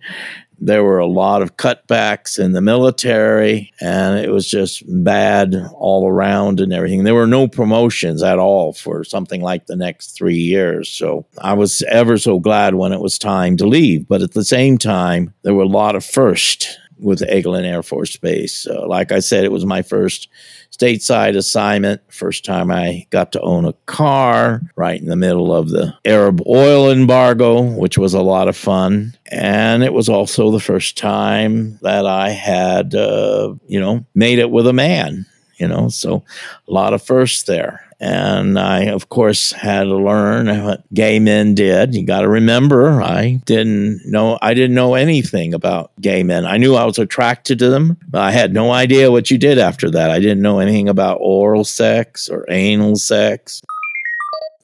there 0.60 0.84
were 0.84 1.00
a 1.00 1.08
lot 1.08 1.42
of 1.42 1.58
cutbacks 1.58 2.40
in 2.40 2.54
the 2.54 2.62
military, 2.62 3.72
and 3.82 4.20
it 4.20 4.30
was 4.30 4.48
just 4.48 4.84
bad 5.04 5.56
all 5.74 6.08
around 6.08 6.60
and 6.60 6.74
everything. 6.74 7.04
There 7.04 7.16
were 7.16 7.28
no 7.28 7.48
promotions 7.48 8.24
at 8.24 8.40
all 8.40 8.74
for 8.74 9.04
something 9.04 9.42
like 9.42 9.66
the 9.66 9.76
next 9.76 10.16
three 10.16 10.38
years. 10.38 10.90
So 10.90 11.26
I 11.40 11.54
was 11.54 11.82
ever 11.90 12.18
so 12.18 12.40
glad 12.40 12.76
when 12.76 12.94
it 12.94 13.02
was 13.02 13.20
time 13.20 13.58
to 13.58 13.68
leave. 13.68 14.08
But 14.08 14.22
at 14.22 14.34
the 14.34 14.46
same 14.46 14.78
time, 14.78 15.34
there 15.44 15.54
were 15.54 15.64
a 15.64 15.68
lot 15.68 15.96
of 15.96 16.06
first 16.06 16.80
with 17.04 17.22
Eglin 17.22 17.66
Air 17.66 17.84
Force 17.84 18.18
Base. 18.18 18.66
Uh, 18.68 18.88
like 18.88 19.12
I 19.12 19.20
said, 19.20 19.44
it 19.44 19.52
was 19.52 19.66
my 19.66 19.82
first 19.82 20.30
stateside 20.72 21.36
assignment. 21.36 22.02
First 22.12 22.46
time 22.46 22.72
I 22.72 23.06
got 23.10 23.32
to 23.34 23.42
own 23.42 23.66
a 23.66 23.74
car 23.86 24.62
right 24.76 25.00
in 25.00 25.08
the 25.08 25.16
middle 25.16 25.54
of 25.54 25.70
the 25.70 25.94
Arab 26.06 26.42
oil 26.48 26.90
embargo, 26.90 27.62
which 27.62 27.98
was 27.98 28.14
a 28.14 28.22
lot 28.22 28.48
of 28.48 28.58
fun. 28.58 29.14
And 29.32 29.84
it 29.84 29.94
was 29.94 30.10
also 30.10 30.52
the 30.52 30.60
first 30.60 30.98
time 30.98 31.78
that 31.82 32.06
I 32.06 32.30
had, 32.30 32.96
uh, 32.96 33.54
you 33.68 33.80
know, 33.80 34.06
made 34.16 34.40
it 34.40 34.50
with 34.50 34.68
a 34.68 34.74
man 34.74 35.26
you 35.64 35.70
know, 35.70 35.88
so 35.88 36.24
a 36.68 36.72
lot 36.72 36.94
of 36.94 37.02
firsts 37.02 37.44
there. 37.44 37.80
And 38.02 38.60
I, 38.60 38.88
of 38.88 39.08
course, 39.08 39.54
had 39.54 39.84
to 39.84 39.96
learn 39.96 40.48
what 40.66 40.84
gay 40.94 41.20
men 41.20 41.56
did. 41.56 41.96
You 41.96 42.06
got 42.06 42.22
to 42.22 42.28
remember, 42.28 43.02
I 43.02 43.40
didn't 43.46 44.02
know, 44.06 44.38
I 44.42 44.54
didn't 44.54 44.76
know 44.76 44.96
anything 44.96 45.54
about 45.54 45.92
gay 46.02 46.22
men. 46.22 46.46
I 46.46 46.58
knew 46.58 46.76
I 46.76 46.84
was 46.84 47.00
attracted 47.00 47.60
to 47.60 47.70
them, 47.70 47.96
but 48.10 48.20
I 48.20 48.32
had 48.32 48.54
no 48.54 48.72
idea 48.72 49.10
what 49.10 49.32
you 49.32 49.38
did 49.38 49.58
after 49.58 49.90
that. 49.92 50.12
I 50.12 50.20
didn't 50.20 50.42
know 50.42 50.60
anything 50.60 50.90
about 50.90 51.20
oral 51.22 51.64
sex 51.64 52.28
or 52.28 52.46
anal 52.50 52.98
sex. 52.98 53.62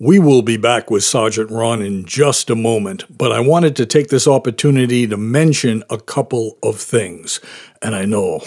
We 0.01 0.17
will 0.17 0.43
be 0.43 0.55
back 0.55 0.89
with 0.89 1.03
Sergeant 1.03 1.51
Ron 1.51 1.81
in 1.81 2.05
just 2.05 2.49
a 2.49 2.55
moment, 2.55 3.03
but 3.17 3.33
I 3.33 3.41
wanted 3.41 3.75
to 3.75 3.85
take 3.85 4.07
this 4.07 4.29
opportunity 4.29 5.05
to 5.05 5.17
mention 5.17 5.83
a 5.89 5.97
couple 5.97 6.57
of 6.63 6.79
things. 6.79 7.41
And 7.81 7.93
I 7.93 8.05
know 8.05 8.39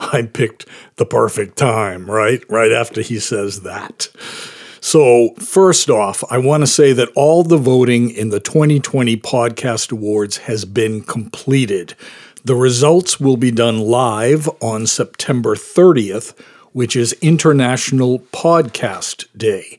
I 0.00 0.28
picked 0.32 0.66
the 0.96 1.06
perfect 1.06 1.56
time, 1.56 2.10
right? 2.10 2.42
Right 2.50 2.72
after 2.72 3.00
he 3.00 3.20
says 3.20 3.60
that. 3.60 4.08
So, 4.80 5.34
first 5.38 5.88
off, 5.88 6.24
I 6.32 6.38
want 6.38 6.64
to 6.64 6.66
say 6.66 6.92
that 6.94 7.12
all 7.14 7.44
the 7.44 7.58
voting 7.58 8.10
in 8.10 8.30
the 8.30 8.40
2020 8.40 9.18
Podcast 9.18 9.92
Awards 9.92 10.38
has 10.38 10.64
been 10.64 11.02
completed. 11.02 11.94
The 12.42 12.56
results 12.56 13.20
will 13.20 13.36
be 13.36 13.52
done 13.52 13.78
live 13.78 14.48
on 14.60 14.88
September 14.88 15.54
30th, 15.54 16.36
which 16.72 16.96
is 16.96 17.12
International 17.22 18.18
Podcast 18.32 19.26
Day. 19.36 19.78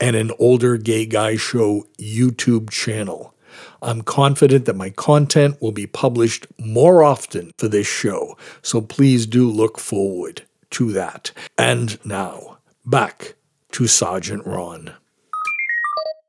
and 0.00 0.16
an 0.16 0.30
older 0.38 0.76
gay 0.76 1.06
guy 1.06 1.36
show 1.36 1.86
YouTube 1.98 2.70
channel. 2.70 3.34
I'm 3.82 4.02
confident 4.02 4.64
that 4.64 4.76
my 4.76 4.90
content 4.90 5.60
will 5.60 5.72
be 5.72 5.86
published 5.86 6.46
more 6.58 7.02
often 7.02 7.52
for 7.58 7.68
this 7.68 7.86
show, 7.86 8.36
so 8.62 8.80
please 8.80 9.26
do 9.26 9.48
look 9.48 9.78
forward 9.78 10.42
to 10.70 10.90
that. 10.92 11.30
And 11.58 12.04
now, 12.04 12.58
back 12.86 13.34
to 13.72 13.86
Sergeant 13.86 14.46
Ron 14.46 14.94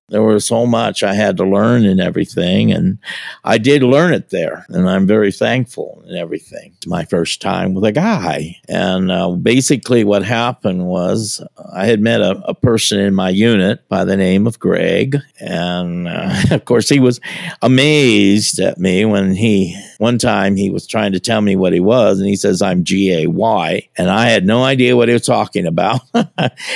there 0.10 0.22
was 0.22 0.46
so 0.46 0.68
much 0.68 1.02
I 1.02 1.16
had 1.16 1.38
to 1.38 1.44
learn 1.44 1.86
and 1.86 2.00
everything. 2.00 2.72
And 2.72 3.00
I 3.44 3.58
did 3.58 3.82
learn 3.82 4.14
it 4.14 4.30
there. 4.30 4.66
And 4.70 4.88
I'm 4.88 5.08
very 5.08 5.32
thankful 5.32 6.04
and 6.06 6.16
everything. 6.16 6.76
My 6.86 7.06
first 7.06 7.42
time 7.42 7.74
with 7.74 7.84
a 7.86 7.92
guy. 7.92 8.58
And 8.70 9.12
uh, 9.12 9.32
basically, 9.32 10.04
what 10.04 10.24
happened 10.24 10.86
was 10.86 11.44
I 11.74 11.88
had 11.88 12.02
met 12.02 12.22
a, 12.22 12.42
a, 12.46 12.54
person 12.56 13.00
in 13.00 13.14
my 13.14 13.30
unit 13.30 13.88
by 13.90 14.06
the 14.06 14.18
name 14.18 14.48
of 14.48 14.60
Greg. 14.60 15.18
And 15.40 16.08
uh, 16.08 16.36
of 16.52 16.66
course, 16.66 16.88
he 16.88 17.00
was 17.00 17.20
amazed 17.62 18.60
at 18.60 18.78
me 18.78 19.06
when 19.06 19.36
he, 19.36 19.76
one 19.98 20.18
time, 20.18 20.56
he 20.56 20.70
was 20.70 20.88
trying 20.88 21.12
to 21.14 21.20
tell 21.20 21.42
me 21.42 21.56
what 21.56 21.74
he 21.74 21.80
was. 21.80 22.20
And 22.20 22.28
he 22.28 22.36
says, 22.36 22.62
I'm 22.62 22.84
G 22.84 23.24
A 23.24 23.28
Y. 23.28 23.88
And 23.98 24.10
I 24.10 24.30
had 24.30 24.46
no 24.46 24.64
idea 24.64 24.96
what 24.96 25.10
he 25.10 25.14
was 25.14 25.26
talking 25.26 25.66
about. 25.66 26.02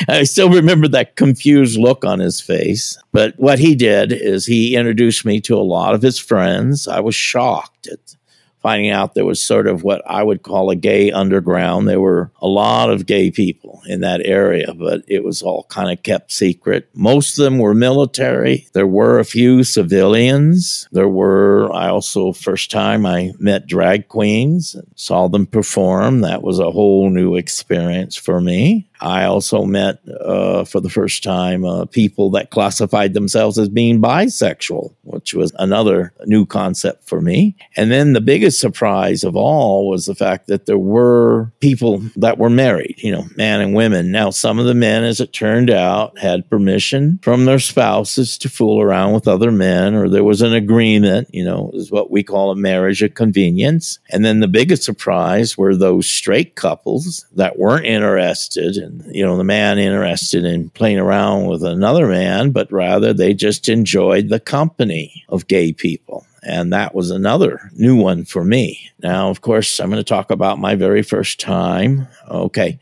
I 0.08 0.24
still 0.24 0.50
remember 0.50 0.88
that 0.90 1.16
confused 1.16 1.80
look 1.80 2.04
on 2.04 2.20
his 2.20 2.42
face. 2.42 2.98
But 3.12 3.19
what 3.38 3.60
he 3.60 3.76
did 3.76 4.12
is 4.12 4.46
he 4.46 4.76
introduced 4.76 5.26
me 5.26 5.42
to 5.42 5.56
a 5.56 5.62
lot 5.62 5.94
of 5.94 6.02
his 6.02 6.20
friends. 6.20 6.88
I 6.88 7.00
was 7.00 7.16
shocked 7.16 7.88
at 7.88 8.16
finding 8.62 8.90
out 8.90 9.14
there 9.14 9.26
was 9.26 9.44
sort 9.44 9.68
of 9.68 9.84
what 9.84 10.02
I 10.06 10.24
would 10.24 10.44
call 10.44 10.70
a 10.70 10.76
gay 10.76 11.12
underground. 11.12 11.88
There 11.88 12.02
were 12.02 12.32
a 12.42 12.48
lot 12.48 12.90
of 12.90 13.06
gay 13.06 13.32
people 13.32 13.82
in 13.88 14.02
that 14.02 14.22
area, 14.26 14.74
but 14.74 15.04
it 15.08 15.24
was 15.24 15.42
all 15.42 15.64
kind 15.70 15.92
of 15.92 16.04
kept 16.04 16.32
secret. 16.32 16.90
Most 16.94 17.38
of 17.38 17.46
them 17.46 17.60
were 17.60 17.74
military. 17.74 18.68
There 18.74 18.88
were 18.88 19.20
a 19.20 19.26
few 19.26 19.64
civilians. 19.64 20.88
There 20.92 21.10
were, 21.10 21.72
I 21.74 21.90
also, 21.90 22.34
first 22.34 22.72
time 22.72 23.06
I 23.06 23.32
met 23.40 23.68
drag 23.68 24.08
queens 24.08 24.76
and 24.76 24.88
saw 24.96 25.28
them 25.28 25.46
perform. 25.46 26.22
That 26.22 26.44
was 26.44 26.60
a 26.60 26.72
whole 26.72 27.10
new 27.10 27.36
experience 27.36 28.16
for 28.16 28.42
me. 28.42 28.89
I 29.02 29.26
also 29.26 29.64
met 29.64 30.00
uh, 30.10 30.66
for 30.66 30.80
the 30.80 30.90
first 30.90 31.24
time 31.24 31.66
uh, 31.66 31.86
people 31.86 32.32
that 32.32 32.50
classified 32.50 33.14
themselves 33.14 33.58
as 33.58 33.70
being 33.70 34.02
bisexual, 34.02 34.94
which 35.04 35.34
was 35.34 35.54
another 35.58 36.14
new 36.26 36.46
concept 36.46 37.08
for 37.08 37.22
me. 37.22 37.56
And 37.76 37.92
then 37.92 38.14
the 38.14 38.22
biggest 38.22 38.60
surprise 38.60 39.24
of 39.24 39.36
all 39.36 39.90
was 39.90 40.06
the 40.06 40.16
fact 40.16 40.48
that 40.48 40.66
there 40.66 40.78
were 40.78 41.52
people 41.60 42.02
that 42.18 42.38
were 42.38 42.50
married, 42.50 42.96
you 42.98 43.12
know, 43.12 43.26
man 43.36 43.62
and 43.62 43.74
women. 43.74 44.12
Now, 44.12 44.30
some 44.30 44.60
of 44.60 44.66
the 44.66 44.74
men, 44.74 45.04
as 45.04 45.20
it 45.20 45.34
turned 45.34 45.70
out, 45.70 46.18
had 46.20 46.50
permission 46.50 47.20
from 47.22 47.46
their 47.46 47.60
spouses 47.60 48.38
to 48.40 48.50
fool 48.50 48.82
around 48.82 49.14
with 49.14 49.28
other 49.28 49.52
men, 49.52 49.96
or 49.96 50.10
there 50.10 50.24
was 50.24 50.42
an 50.42 50.54
agreement, 50.54 51.30
you 51.32 51.44
know, 51.44 51.72
is 51.74 51.92
what 51.92 52.12
we 52.12 52.24
call 52.24 52.52
a 52.52 52.56
marriage 52.56 53.02
of 53.02 53.14
convenience. 53.14 54.00
And 54.10 54.26
then 54.26 54.40
the 54.40 54.48
biggest 54.48 54.84
surprise 54.84 55.58
were 55.58 55.76
those 55.76 56.10
straight 56.10 56.56
couples 56.56 57.26
that 57.36 57.58
weren't 57.58 57.86
interested 57.86 58.78
you 59.08 59.26
know 59.26 59.38
the 59.38 59.44
man 59.44 59.80
interested 59.80 60.46
in 60.46 60.70
playing 60.72 61.00
around 61.00 61.48
with 61.48 61.64
another 61.64 62.08
man, 62.08 62.52
but 62.52 62.72
rather 62.72 63.14
they 63.14 63.34
just 63.34 63.70
enjoyed 63.70 64.30
the 64.30 64.40
company 64.40 65.26
of 65.30 65.48
gay 65.48 65.74
people. 65.74 66.26
And 66.42 66.72
that 66.72 66.96
was 66.96 67.12
another 67.12 67.70
new 67.74 67.98
one 67.98 68.24
for 68.26 68.46
me. 68.46 68.92
Now, 69.04 69.30
of 69.30 69.42
course, 69.42 69.80
I'm 69.80 69.90
going 69.90 70.00
to 70.00 70.08
talk 70.08 70.32
about 70.32 70.58
my 70.58 70.76
very 70.76 71.04
first 71.04 71.40
time. 71.40 72.08
Okay. 72.30 72.80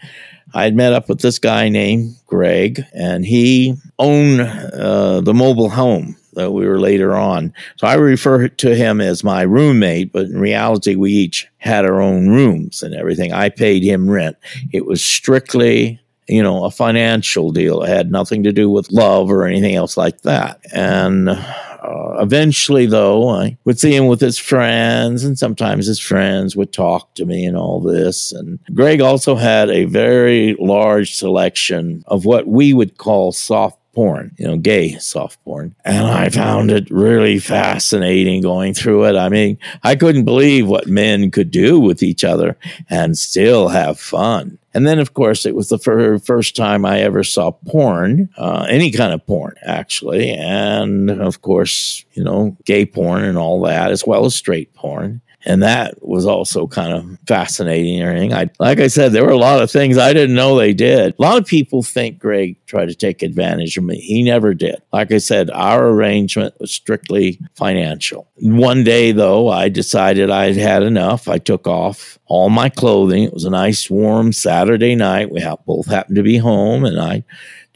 I 0.53 0.63
had 0.63 0.75
met 0.75 0.93
up 0.93 1.09
with 1.09 1.21
this 1.21 1.39
guy 1.39 1.67
named 1.69 2.15
Greg, 2.25 2.85
and 2.93 3.25
he 3.25 3.75
owned 3.99 4.41
uh, 4.41 5.21
the 5.21 5.33
mobile 5.33 5.69
home 5.69 6.15
that 6.37 6.51
we 6.51 6.65
were 6.65 6.79
later 6.79 7.15
on. 7.15 7.53
So 7.75 7.87
I 7.87 7.95
refer 7.95 8.47
to 8.47 8.75
him 8.75 9.01
as 9.01 9.23
my 9.23 9.41
roommate, 9.41 10.13
but 10.13 10.27
in 10.27 10.39
reality, 10.39 10.95
we 10.95 11.11
each 11.11 11.47
had 11.57 11.85
our 11.85 12.01
own 12.01 12.29
rooms 12.29 12.81
and 12.81 12.95
everything. 12.95 13.33
I 13.33 13.49
paid 13.49 13.83
him 13.83 14.09
rent. 14.09 14.37
It 14.71 14.85
was 14.85 15.03
strictly 15.03 15.99
you 16.27 16.43
know, 16.43 16.65
a 16.65 16.71
financial 16.71 17.51
deal. 17.51 17.81
It 17.83 17.89
had 17.89 18.11
nothing 18.11 18.43
to 18.43 18.51
do 18.51 18.69
with 18.69 18.91
love 18.91 19.31
or 19.31 19.45
anything 19.45 19.75
else 19.75 19.95
like 19.95 20.21
that. 20.23 20.59
And 20.73 21.29
uh, 21.29 22.17
eventually, 22.19 22.85
though, 22.85 23.29
I 23.29 23.57
would 23.63 23.79
see 23.79 23.95
him 23.95 24.07
with 24.07 24.19
his 24.19 24.37
friends, 24.37 25.23
and 25.23 25.39
sometimes 25.39 25.87
his 25.87 25.99
friends 25.99 26.55
would 26.55 26.73
talk 26.73 27.13
to 27.15 27.25
me 27.25 27.45
and 27.45 27.55
all 27.55 27.79
this. 27.79 28.33
And 28.33 28.59
Greg 28.73 28.99
also 28.99 29.35
had 29.35 29.69
a 29.69 29.85
very 29.85 30.55
large 30.59 31.15
selection 31.15 32.03
of 32.07 32.25
what 32.25 32.47
we 32.47 32.73
would 32.73 32.97
call 32.97 33.31
soft 33.31 33.79
porn, 33.97 34.31
you 34.37 34.45
know, 34.45 34.57
gay 34.57 34.95
soft 34.99 35.43
porn. 35.43 35.73
And 35.83 36.05
I 36.05 36.29
found 36.29 36.69
it 36.69 36.87
really 36.91 37.39
fascinating 37.39 38.43
going 38.43 38.75
through 38.75 39.05
it. 39.05 39.15
I 39.15 39.27
mean, 39.27 39.57
I 39.81 39.95
couldn't 39.95 40.23
believe 40.23 40.67
what 40.67 40.85
men 40.85 41.31
could 41.31 41.49
do 41.49 41.79
with 41.79 42.03
each 42.03 42.23
other 42.23 42.55
and 42.91 43.17
still 43.17 43.69
have 43.69 43.99
fun. 43.99 44.59
And 44.75 44.85
then, 44.85 44.99
of 44.99 45.15
course, 45.15 45.47
it 45.47 45.55
was 45.55 45.69
the 45.69 45.79
fir- 45.79 46.19
first 46.19 46.55
time 46.55 46.85
I 46.85 46.99
ever 46.99 47.23
saw 47.23 47.49
porn, 47.49 48.29
uh, 48.37 48.67
any 48.69 48.91
kind 48.91 49.15
of 49.15 49.25
porn, 49.25 49.55
actually. 49.63 50.29
And 50.29 51.09
of 51.09 51.41
course, 51.41 52.05
you 52.13 52.23
know, 52.23 52.55
gay 52.65 52.85
porn 52.85 53.23
and 53.23 53.35
all 53.35 53.61
that, 53.61 53.89
as 53.89 54.05
well 54.05 54.25
as 54.25 54.35
straight 54.35 54.75
porn 54.75 55.21
and 55.47 55.63
that 55.63 56.05
was 56.05 56.25
also 56.25 56.67
kind 56.67 56.93
of 56.93 57.17
fascinating 57.25 58.01
and. 58.01 58.33
I, 58.33 58.49
like 58.59 58.79
I 58.79 58.87
said, 58.87 59.13
there 59.13 59.23
were 59.23 59.31
a 59.31 59.37
lot 59.37 59.61
of 59.61 59.71
things 59.71 59.97
I 59.97 60.11
didn't 60.11 60.35
know 60.35 60.57
they 60.57 60.73
did. 60.73 61.15
A 61.17 61.21
lot 61.21 61.37
of 61.37 61.45
people 61.45 61.81
think 61.83 62.19
Greg 62.19 62.57
tried 62.65 62.87
to 62.87 62.95
take 62.95 63.23
advantage 63.23 63.77
of 63.77 63.85
me. 63.85 63.97
He 63.97 64.23
never 64.23 64.53
did. 64.53 64.81
Like 64.91 65.13
I 65.13 65.19
said, 65.19 65.49
our 65.51 65.87
arrangement 65.87 66.59
was 66.59 66.71
strictly 66.71 67.39
financial. 67.55 68.27
One 68.35 68.83
day, 68.83 69.13
though, 69.13 69.47
I 69.47 69.69
decided 69.69 70.29
I'd 70.29 70.57
had 70.57 70.83
enough. 70.83 71.29
I 71.29 71.37
took 71.37 71.65
off 71.65 72.19
all 72.25 72.49
my 72.49 72.67
clothing. 72.67 73.23
It 73.23 73.33
was 73.33 73.45
a 73.45 73.49
nice, 73.49 73.89
warm 73.89 74.33
Saturday 74.33 74.95
night. 74.95 75.31
We 75.31 75.45
both 75.65 75.87
happened 75.87 76.17
to 76.17 76.23
be 76.23 76.37
home, 76.37 76.83
and 76.83 76.99
I 76.99 77.23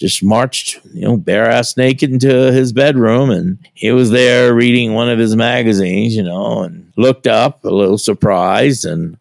just 0.01 0.23
marched, 0.23 0.79
you 0.93 1.01
know, 1.01 1.15
bare 1.15 1.47
ass 1.47 1.77
naked 1.77 2.11
into 2.11 2.51
his 2.51 2.73
bedroom. 2.73 3.29
And 3.29 3.59
he 3.75 3.91
was 3.91 4.09
there 4.09 4.53
reading 4.53 4.93
one 4.93 5.09
of 5.09 5.19
his 5.19 5.35
magazines, 5.35 6.15
you 6.15 6.23
know, 6.23 6.63
and 6.63 6.91
looked 6.97 7.27
up 7.27 7.63
a 7.63 7.69
little 7.69 7.99
surprised. 7.99 8.83
And 8.83 9.17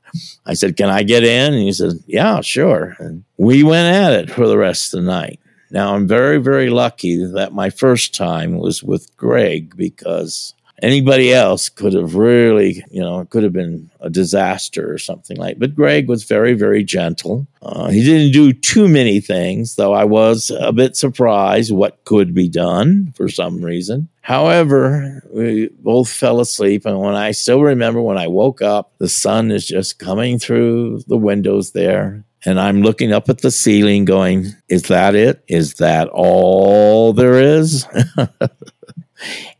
I 0.46 0.54
said, 0.54 0.78
Can 0.78 0.88
I 0.88 1.02
get 1.02 1.22
in? 1.22 1.52
And 1.52 1.62
he 1.62 1.72
said, 1.72 1.92
Yeah, 2.06 2.40
sure. 2.40 2.96
And 2.98 3.24
we 3.36 3.62
went 3.62 3.94
at 3.94 4.12
it 4.14 4.30
for 4.30 4.48
the 4.48 4.56
rest 4.56 4.94
of 4.94 5.00
the 5.00 5.06
night. 5.06 5.38
Now, 5.70 5.94
I'm 5.94 6.08
very, 6.08 6.38
very 6.38 6.70
lucky 6.70 7.24
that 7.24 7.52
my 7.52 7.68
first 7.70 8.14
time 8.14 8.56
was 8.56 8.82
with 8.82 9.14
Greg 9.16 9.76
because 9.76 10.54
anybody 10.82 11.32
else 11.32 11.68
could 11.68 11.92
have 11.92 12.14
really, 12.14 12.84
you 12.90 13.00
know, 13.00 13.20
it 13.20 13.30
could 13.30 13.42
have 13.42 13.52
been 13.52 13.90
a 14.00 14.10
disaster 14.10 14.92
or 14.92 14.98
something 14.98 15.36
like. 15.36 15.58
But 15.58 15.74
Greg 15.74 16.08
was 16.08 16.24
very, 16.24 16.54
very 16.54 16.84
gentle. 16.84 17.46
Uh, 17.62 17.88
he 17.88 18.02
didn't 18.02 18.32
do 18.32 18.52
too 18.52 18.88
many 18.88 19.20
things, 19.20 19.76
though. 19.76 19.92
I 19.92 20.04
was 20.04 20.50
a 20.58 20.72
bit 20.72 20.96
surprised 20.96 21.72
what 21.72 22.04
could 22.04 22.34
be 22.34 22.48
done 22.48 23.12
for 23.16 23.28
some 23.28 23.64
reason. 23.64 24.08
However, 24.22 25.22
we 25.32 25.70
both 25.78 26.08
fell 26.08 26.40
asleep, 26.40 26.86
and 26.86 27.00
when 27.00 27.14
I 27.14 27.32
still 27.32 27.62
remember 27.62 28.00
when 28.00 28.18
I 28.18 28.28
woke 28.28 28.62
up, 28.62 28.92
the 28.98 29.08
sun 29.08 29.50
is 29.50 29.66
just 29.66 29.98
coming 29.98 30.38
through 30.38 31.02
the 31.06 31.16
windows 31.16 31.72
there. 31.72 32.24
And 32.44 32.58
I'm 32.58 32.82
looking 32.82 33.12
up 33.12 33.28
at 33.28 33.42
the 33.42 33.50
ceiling, 33.50 34.06
going, 34.06 34.46
Is 34.68 34.84
that 34.84 35.14
it? 35.14 35.44
Is 35.46 35.74
that 35.74 36.08
all 36.08 37.12
there 37.12 37.38
is? 37.38 37.86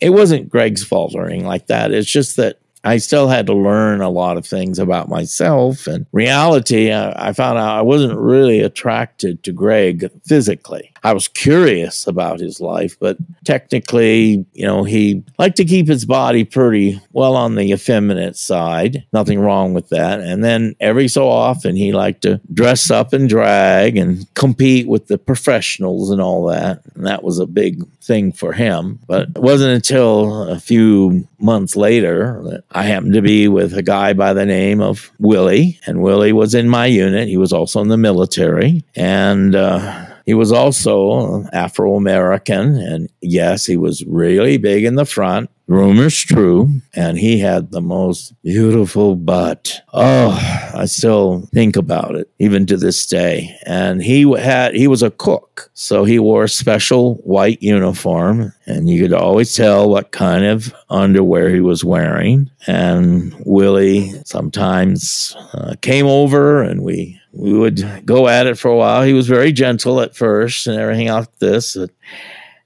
it 0.00 0.10
wasn't 0.10 0.48
Greg's 0.48 0.84
fault 0.84 1.14
or 1.14 1.26
anything 1.26 1.46
like 1.46 1.66
that. 1.66 1.92
It's 1.92 2.10
just 2.10 2.36
that 2.36 2.59
I 2.84 2.96
still 2.96 3.28
had 3.28 3.46
to 3.46 3.54
learn 3.54 4.00
a 4.00 4.08
lot 4.08 4.36
of 4.36 4.46
things 4.46 4.78
about 4.78 5.08
myself. 5.08 5.86
And 5.86 6.06
reality, 6.12 6.90
I, 6.90 7.28
I, 7.28 7.32
found 7.32 7.58
out 7.58 7.78
I 7.78 7.82
wasn't 7.82 8.18
really 8.18 8.60
attracted 8.60 9.42
to 9.44 9.52
Greg 9.52 10.10
physically. 10.24 10.92
I 11.02 11.12
was 11.12 11.28
curious 11.28 12.06
about 12.06 12.40
his 12.40 12.60
life, 12.60 12.98
but 12.98 13.16
technically, 13.44 14.44
you 14.52 14.66
know, 14.66 14.84
he 14.84 15.22
liked 15.38 15.56
to 15.56 15.64
keep 15.64 15.88
his 15.88 16.04
body 16.04 16.44
pretty 16.44 17.00
well 17.12 17.36
on 17.36 17.54
the 17.54 17.72
effeminate 17.72 18.36
side. 18.36 19.04
Nothing 19.12 19.40
wrong 19.40 19.72
with 19.72 19.88
that. 19.90 20.20
And 20.20 20.44
then 20.44 20.74
every 20.80 21.08
so 21.08 21.28
often, 21.28 21.76
he 21.76 21.92
liked 21.92 22.22
to 22.22 22.40
dress 22.52 22.90
up 22.90 23.12
and 23.12 23.28
drag 23.28 23.96
and 23.96 24.32
compete 24.34 24.88
with 24.88 25.08
the 25.08 25.18
professionals 25.18 26.10
and 26.10 26.20
all 26.20 26.46
that. 26.46 26.82
And 26.94 27.06
that 27.06 27.22
was 27.22 27.38
a 27.38 27.46
big 27.46 27.86
thing 28.02 28.32
for 28.32 28.52
him. 28.52 28.98
But 29.06 29.28
it 29.30 29.38
wasn't 29.38 29.74
until 29.74 30.48
a 30.48 30.58
few 30.58 31.26
months 31.38 31.76
later 31.76 32.40
that 32.44 32.64
I 32.72 32.84
happened 32.84 33.14
to 33.14 33.22
be 33.22 33.48
with 33.48 33.76
a 33.76 33.82
guy 33.82 34.12
by 34.12 34.32
the 34.32 34.46
name 34.46 34.80
of 34.80 35.10
Willie. 35.18 35.80
And 35.86 36.02
Willie 36.02 36.32
was 36.32 36.54
in 36.54 36.68
my 36.68 36.86
unit. 36.86 37.28
He 37.28 37.36
was 37.36 37.52
also 37.52 37.80
in 37.80 37.88
the 37.88 37.96
military. 37.96 38.84
And, 38.94 39.54
uh, 39.54 40.06
he 40.26 40.34
was 40.34 40.52
also 40.52 41.44
Afro 41.52 41.96
American, 41.96 42.76
and 42.76 43.08
yes, 43.20 43.66
he 43.66 43.76
was 43.76 44.04
really 44.04 44.58
big 44.58 44.84
in 44.84 44.94
the 44.94 45.04
front. 45.04 45.50
Rumors 45.70 46.20
true, 46.20 46.68
and 46.94 47.16
he 47.16 47.38
had 47.38 47.70
the 47.70 47.80
most 47.80 48.34
beautiful 48.42 49.14
butt. 49.14 49.80
Oh, 49.92 50.30
I 50.74 50.86
still 50.86 51.48
think 51.54 51.76
about 51.76 52.16
it 52.16 52.28
even 52.40 52.66
to 52.66 52.76
this 52.76 53.06
day. 53.06 53.56
And 53.66 54.02
he 54.02 54.28
had 54.36 54.74
he 54.74 54.88
was 54.88 55.04
a 55.04 55.12
cook, 55.12 55.70
so 55.74 56.02
he 56.02 56.18
wore 56.18 56.42
a 56.42 56.48
special 56.48 57.14
white 57.18 57.62
uniform, 57.62 58.52
and 58.66 58.90
you 58.90 59.00
could 59.00 59.12
always 59.12 59.54
tell 59.54 59.88
what 59.88 60.10
kind 60.10 60.44
of 60.44 60.74
underwear 60.88 61.50
he 61.50 61.60
was 61.60 61.84
wearing. 61.84 62.50
And 62.66 63.32
Willie 63.46 64.10
sometimes 64.24 65.36
uh, 65.54 65.76
came 65.82 66.06
over, 66.06 66.64
and 66.64 66.82
we 66.82 67.20
we 67.32 67.52
would 67.52 68.04
go 68.04 68.26
at 68.26 68.48
it 68.48 68.58
for 68.58 68.72
a 68.72 68.76
while. 68.76 69.04
He 69.04 69.12
was 69.12 69.28
very 69.28 69.52
gentle 69.52 70.00
at 70.00 70.16
first 70.16 70.66
and 70.66 70.80
everything 70.80 71.06
like 71.06 71.38
this. 71.38 71.76
But 71.76 71.90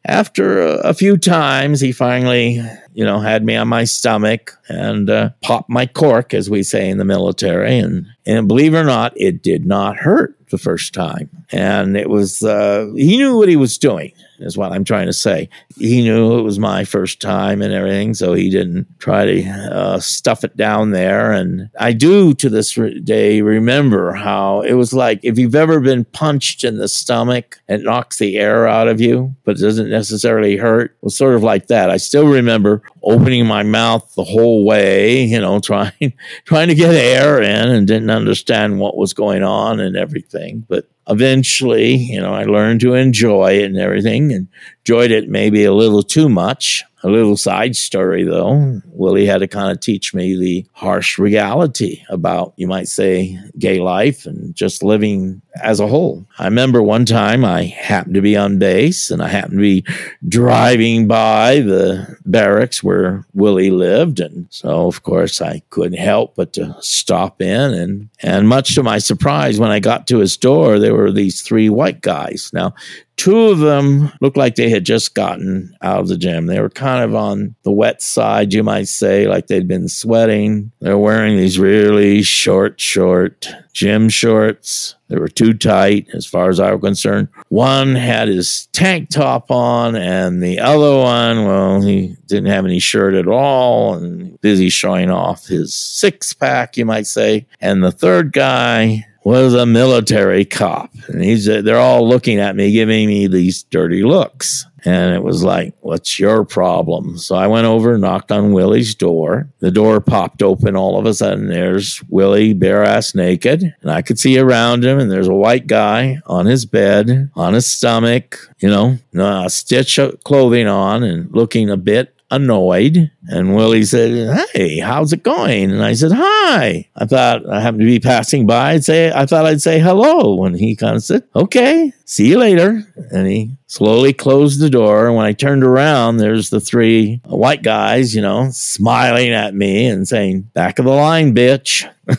after 0.06 0.60
a, 0.60 0.92
few 0.92 1.16
times, 1.16 1.80
he 1.80 1.92
finally, 1.92 2.62
you 2.92 3.04
know, 3.04 3.20
had 3.20 3.44
me 3.44 3.56
on 3.56 3.68
my 3.68 3.84
stomach 3.84 4.58
and 4.68 5.08
uh, 5.08 5.30
popped 5.42 5.70
my 5.70 5.86
cork, 5.86 6.34
as 6.34 6.50
we 6.50 6.62
say 6.62 6.90
in 6.90 6.98
the 6.98 7.04
military. 7.04 7.78
And, 7.78 8.06
and 8.26 8.46
believe 8.46 8.74
it 8.74 8.78
or 8.78 8.84
not, 8.84 9.12
it 9.16 9.42
did 9.42 9.64
not 9.64 9.96
hurt 9.96 10.36
the 10.54 10.62
first 10.62 10.94
time. 10.94 11.28
And 11.50 11.96
it 11.96 12.08
was, 12.08 12.44
uh, 12.44 12.92
he 12.94 13.16
knew 13.16 13.36
what 13.36 13.48
he 13.48 13.56
was 13.56 13.76
doing 13.76 14.12
is 14.38 14.56
what 14.56 14.72
I'm 14.72 14.84
trying 14.84 15.06
to 15.06 15.12
say. 15.12 15.48
He 15.76 16.02
knew 16.02 16.38
it 16.38 16.42
was 16.42 16.58
my 16.58 16.84
first 16.84 17.20
time 17.20 17.60
and 17.60 17.72
everything, 17.72 18.14
so 18.14 18.34
he 18.34 18.50
didn't 18.50 18.86
try 19.00 19.24
to 19.24 19.48
uh, 19.48 19.98
stuff 20.00 20.44
it 20.44 20.56
down 20.56 20.90
there. 20.90 21.32
And 21.32 21.70
I 21.78 21.92
do 21.92 22.34
to 22.34 22.48
this 22.48 22.74
day 23.02 23.40
remember 23.40 24.12
how 24.12 24.60
it 24.62 24.74
was 24.74 24.92
like 24.92 25.20
if 25.22 25.38
you've 25.38 25.54
ever 25.54 25.80
been 25.80 26.04
punched 26.04 26.62
in 26.62 26.78
the 26.78 26.88
stomach, 26.88 27.58
it 27.68 27.82
knocks 27.82 28.18
the 28.18 28.36
air 28.36 28.68
out 28.68 28.88
of 28.88 29.00
you, 29.00 29.34
but 29.44 29.56
it 29.56 29.62
doesn't 29.62 29.90
necessarily 29.90 30.56
hurt. 30.56 30.92
It 30.92 31.04
was 31.04 31.16
sort 31.16 31.34
of 31.34 31.42
like 31.42 31.66
that. 31.66 31.90
I 31.90 31.96
still 31.96 32.28
remember 32.28 32.82
opening 33.04 33.46
my 33.46 33.62
mouth 33.62 34.14
the 34.14 34.24
whole 34.24 34.64
way, 34.64 35.22
you 35.22 35.40
know, 35.40 35.60
trying 35.60 36.12
trying 36.44 36.68
to 36.68 36.74
get 36.74 36.94
air 36.94 37.40
in 37.42 37.68
and 37.68 37.86
didn't 37.86 38.10
understand 38.10 38.78
what 38.78 38.96
was 38.96 39.12
going 39.14 39.42
on 39.42 39.80
and 39.80 39.96
everything. 39.96 40.64
But 40.68 40.88
eventually, 41.08 41.94
you 41.94 42.20
know, 42.20 42.34
I 42.34 42.44
learned 42.44 42.80
to 42.80 42.94
enjoy 42.94 43.58
it 43.58 43.66
and 43.66 43.78
everything, 43.78 44.32
and 44.32 44.48
enjoyed 44.80 45.10
it 45.10 45.28
maybe 45.28 45.64
a 45.64 45.72
little 45.72 46.02
too 46.02 46.28
much. 46.28 46.82
A 47.04 47.10
little 47.10 47.36
side 47.36 47.76
story 47.76 48.24
though, 48.24 48.80
Willie 48.86 49.26
had 49.26 49.38
to 49.38 49.46
kind 49.46 49.70
of 49.70 49.78
teach 49.78 50.14
me 50.14 50.36
the 50.36 50.66
harsh 50.72 51.18
reality 51.18 52.02
about, 52.08 52.54
you 52.56 52.66
might 52.66 52.88
say, 52.88 53.38
gay 53.58 53.78
life 53.78 54.24
and 54.24 54.54
just 54.54 54.82
living 54.82 55.42
as 55.62 55.80
a 55.80 55.86
whole. 55.86 56.26
I 56.38 56.46
remember 56.46 56.82
one 56.82 57.04
time 57.04 57.44
I 57.44 57.64
happened 57.64 58.14
to 58.14 58.22
be 58.22 58.38
on 58.38 58.58
base 58.58 59.10
and 59.10 59.22
I 59.22 59.28
happened 59.28 59.58
to 59.58 59.82
be 59.82 59.84
driving 60.26 61.06
by 61.06 61.60
the 61.60 62.16
barracks 62.24 62.82
where 62.82 63.26
Willie 63.34 63.70
lived. 63.70 64.18
And 64.18 64.46
so, 64.48 64.86
of 64.86 65.02
course, 65.02 65.42
I 65.42 65.62
couldn't 65.68 65.98
help 65.98 66.34
but 66.34 66.54
to 66.54 66.74
stop 66.80 67.42
in. 67.42 67.74
And, 67.74 68.08
and 68.22 68.48
much 68.48 68.74
to 68.76 68.82
my 68.82 68.96
surprise, 68.96 69.60
when 69.60 69.70
I 69.70 69.78
got 69.78 70.06
to 70.06 70.20
his 70.20 70.38
door, 70.38 70.78
there 70.78 70.94
were 70.94 71.12
these 71.12 71.42
three 71.42 71.68
white 71.68 72.00
guys. 72.00 72.50
Now, 72.54 72.74
Two 73.16 73.48
of 73.48 73.58
them 73.60 74.12
looked 74.20 74.36
like 74.36 74.56
they 74.56 74.68
had 74.68 74.84
just 74.84 75.14
gotten 75.14 75.74
out 75.82 76.00
of 76.00 76.08
the 76.08 76.18
gym. 76.18 76.46
They 76.46 76.60
were 76.60 76.68
kind 76.68 77.02
of 77.04 77.14
on 77.14 77.54
the 77.62 77.72
wet 77.72 78.02
side, 78.02 78.52
you 78.52 78.62
might 78.62 78.88
say, 78.88 79.28
like 79.28 79.46
they'd 79.46 79.68
been 79.68 79.88
sweating. 79.88 80.72
They're 80.80 80.98
wearing 80.98 81.36
these 81.36 81.58
really 81.58 82.22
short, 82.22 82.80
short 82.80 83.48
gym 83.72 84.08
shorts. 84.08 84.96
They 85.08 85.16
were 85.16 85.28
too 85.28 85.54
tight 85.54 86.08
as 86.12 86.26
far 86.26 86.48
as 86.48 86.58
I 86.58 86.72
was 86.72 86.80
concerned. 86.80 87.28
One 87.48 87.94
had 87.94 88.28
his 88.28 88.66
tank 88.72 89.10
top 89.10 89.50
on, 89.50 89.94
and 89.94 90.42
the 90.42 90.58
other 90.58 90.96
one, 90.96 91.44
well, 91.44 91.80
he 91.82 92.16
didn't 92.26 92.50
have 92.50 92.64
any 92.64 92.78
shirt 92.80 93.14
at 93.14 93.28
all 93.28 93.94
and 93.94 94.40
busy 94.40 94.70
showing 94.70 95.10
off 95.10 95.46
his 95.46 95.74
six 95.74 96.32
pack, 96.32 96.76
you 96.76 96.84
might 96.84 97.06
say. 97.06 97.46
And 97.60 97.84
the 97.84 97.92
third 97.92 98.32
guy, 98.32 99.06
was 99.24 99.54
a 99.54 99.64
military 99.64 100.44
cop. 100.44 100.90
And 101.08 101.22
he's, 101.24 101.46
they're 101.46 101.78
all 101.78 102.06
looking 102.06 102.38
at 102.38 102.54
me, 102.54 102.72
giving 102.72 103.08
me 103.08 103.26
these 103.26 103.62
dirty 103.64 104.02
looks. 104.02 104.66
And 104.86 105.14
it 105.14 105.22
was 105.22 105.42
like, 105.42 105.74
what's 105.80 106.18
your 106.18 106.44
problem? 106.44 107.16
So 107.16 107.34
I 107.34 107.46
went 107.46 107.66
over, 107.66 107.96
knocked 107.96 108.30
on 108.30 108.52
Willie's 108.52 108.94
door. 108.94 109.48
The 109.60 109.70
door 109.70 110.02
popped 110.02 110.42
open 110.42 110.76
all 110.76 110.98
of 110.98 111.06
a 111.06 111.14
sudden. 111.14 111.48
There's 111.48 112.02
Willie 112.10 112.52
bare 112.52 112.84
ass 112.84 113.14
naked. 113.14 113.74
And 113.80 113.90
I 113.90 114.02
could 114.02 114.18
see 114.18 114.38
around 114.38 114.84
him. 114.84 114.98
And 114.98 115.10
there's 115.10 115.26
a 115.26 115.34
white 115.34 115.66
guy 115.66 116.20
on 116.26 116.44
his 116.44 116.66
bed, 116.66 117.30
on 117.34 117.54
his 117.54 117.64
stomach, 117.64 118.38
you 118.58 118.68
know, 118.68 118.98
a 119.14 119.48
stitch 119.48 119.96
of 119.96 120.22
clothing 120.22 120.66
on 120.66 121.02
and 121.02 121.34
looking 121.34 121.70
a 121.70 121.78
bit 121.78 122.13
annoyed. 122.30 123.10
And 123.28 123.54
Willie 123.54 123.84
said, 123.84 124.46
Hey, 124.52 124.78
how's 124.78 125.12
it 125.12 125.22
going? 125.22 125.70
And 125.70 125.82
I 125.82 125.94
said, 125.94 126.12
Hi. 126.14 126.88
I 126.96 127.06
thought 127.06 127.48
I 127.48 127.60
happened 127.60 127.80
to 127.80 127.86
be 127.86 128.00
passing 128.00 128.46
by. 128.46 128.72
I'd 128.72 128.84
say, 128.84 129.12
I 129.12 129.26
thought 129.26 129.46
I'd 129.46 129.62
say 129.62 129.78
hello. 129.78 130.44
And 130.44 130.58
he 130.58 130.76
kind 130.76 130.96
of 130.96 131.02
said, 131.02 131.24
Okay, 131.34 131.92
see 132.04 132.28
you 132.28 132.38
later. 132.38 132.82
And 133.10 133.26
he 133.26 133.56
slowly 133.66 134.12
closed 134.12 134.60
the 134.60 134.70
door. 134.70 135.06
And 135.06 135.16
when 135.16 135.26
I 135.26 135.32
turned 135.32 135.64
around, 135.64 136.16
there's 136.16 136.50
the 136.50 136.60
three 136.60 137.20
white 137.24 137.62
guys, 137.62 138.14
you 138.14 138.22
know, 138.22 138.48
smiling 138.50 139.30
at 139.30 139.54
me 139.54 139.86
and 139.86 140.06
saying, 140.06 140.42
Back 140.54 140.78
of 140.78 140.84
the 140.84 140.92
line, 140.92 141.34
bitch. 141.34 141.88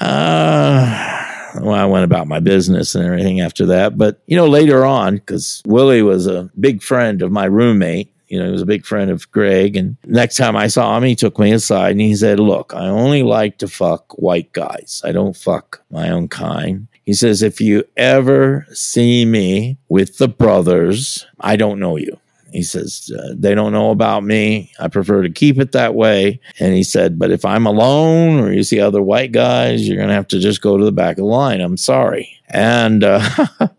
uh, 0.00 1.27
well, 1.62 1.74
I 1.74 1.84
went 1.86 2.04
about 2.04 2.26
my 2.26 2.40
business 2.40 2.94
and 2.94 3.04
everything 3.04 3.40
after 3.40 3.66
that. 3.66 3.96
But, 3.98 4.20
you 4.26 4.36
know, 4.36 4.46
later 4.46 4.84
on, 4.84 5.16
because 5.16 5.62
Willie 5.66 6.02
was 6.02 6.26
a 6.26 6.50
big 6.58 6.82
friend 6.82 7.22
of 7.22 7.30
my 7.30 7.44
roommate, 7.44 8.12
you 8.28 8.38
know, 8.38 8.46
he 8.46 8.52
was 8.52 8.62
a 8.62 8.66
big 8.66 8.84
friend 8.84 9.10
of 9.10 9.30
Greg. 9.30 9.76
And 9.76 9.96
next 10.04 10.36
time 10.36 10.56
I 10.56 10.66
saw 10.68 10.96
him, 10.96 11.04
he 11.04 11.14
took 11.14 11.38
me 11.38 11.52
aside 11.52 11.92
and 11.92 12.00
he 12.00 12.14
said, 12.14 12.38
Look, 12.38 12.74
I 12.74 12.86
only 12.86 13.22
like 13.22 13.58
to 13.58 13.68
fuck 13.68 14.12
white 14.18 14.52
guys. 14.52 15.02
I 15.04 15.12
don't 15.12 15.36
fuck 15.36 15.82
my 15.90 16.10
own 16.10 16.28
kind. 16.28 16.88
He 17.04 17.14
says, 17.14 17.42
If 17.42 17.60
you 17.60 17.84
ever 17.96 18.66
see 18.72 19.24
me 19.24 19.78
with 19.88 20.18
the 20.18 20.28
brothers, 20.28 21.26
I 21.40 21.56
don't 21.56 21.80
know 21.80 21.96
you. 21.96 22.18
He 22.52 22.62
says, 22.62 23.10
uh, 23.16 23.34
they 23.36 23.54
don't 23.54 23.72
know 23.72 23.90
about 23.90 24.24
me. 24.24 24.72
I 24.80 24.88
prefer 24.88 25.22
to 25.22 25.30
keep 25.30 25.58
it 25.58 25.72
that 25.72 25.94
way. 25.94 26.40
And 26.58 26.74
he 26.74 26.82
said, 26.82 27.18
but 27.18 27.30
if 27.30 27.44
I'm 27.44 27.66
alone 27.66 28.40
or 28.40 28.52
you 28.52 28.62
see 28.62 28.80
other 28.80 29.02
white 29.02 29.32
guys, 29.32 29.86
you're 29.86 29.96
going 29.96 30.08
to 30.08 30.14
have 30.14 30.28
to 30.28 30.38
just 30.38 30.62
go 30.62 30.76
to 30.76 30.84
the 30.84 30.92
back 30.92 31.12
of 31.12 31.24
the 31.24 31.24
line. 31.24 31.60
I'm 31.60 31.76
sorry. 31.76 32.40
And 32.48 33.04
uh, 33.04 33.20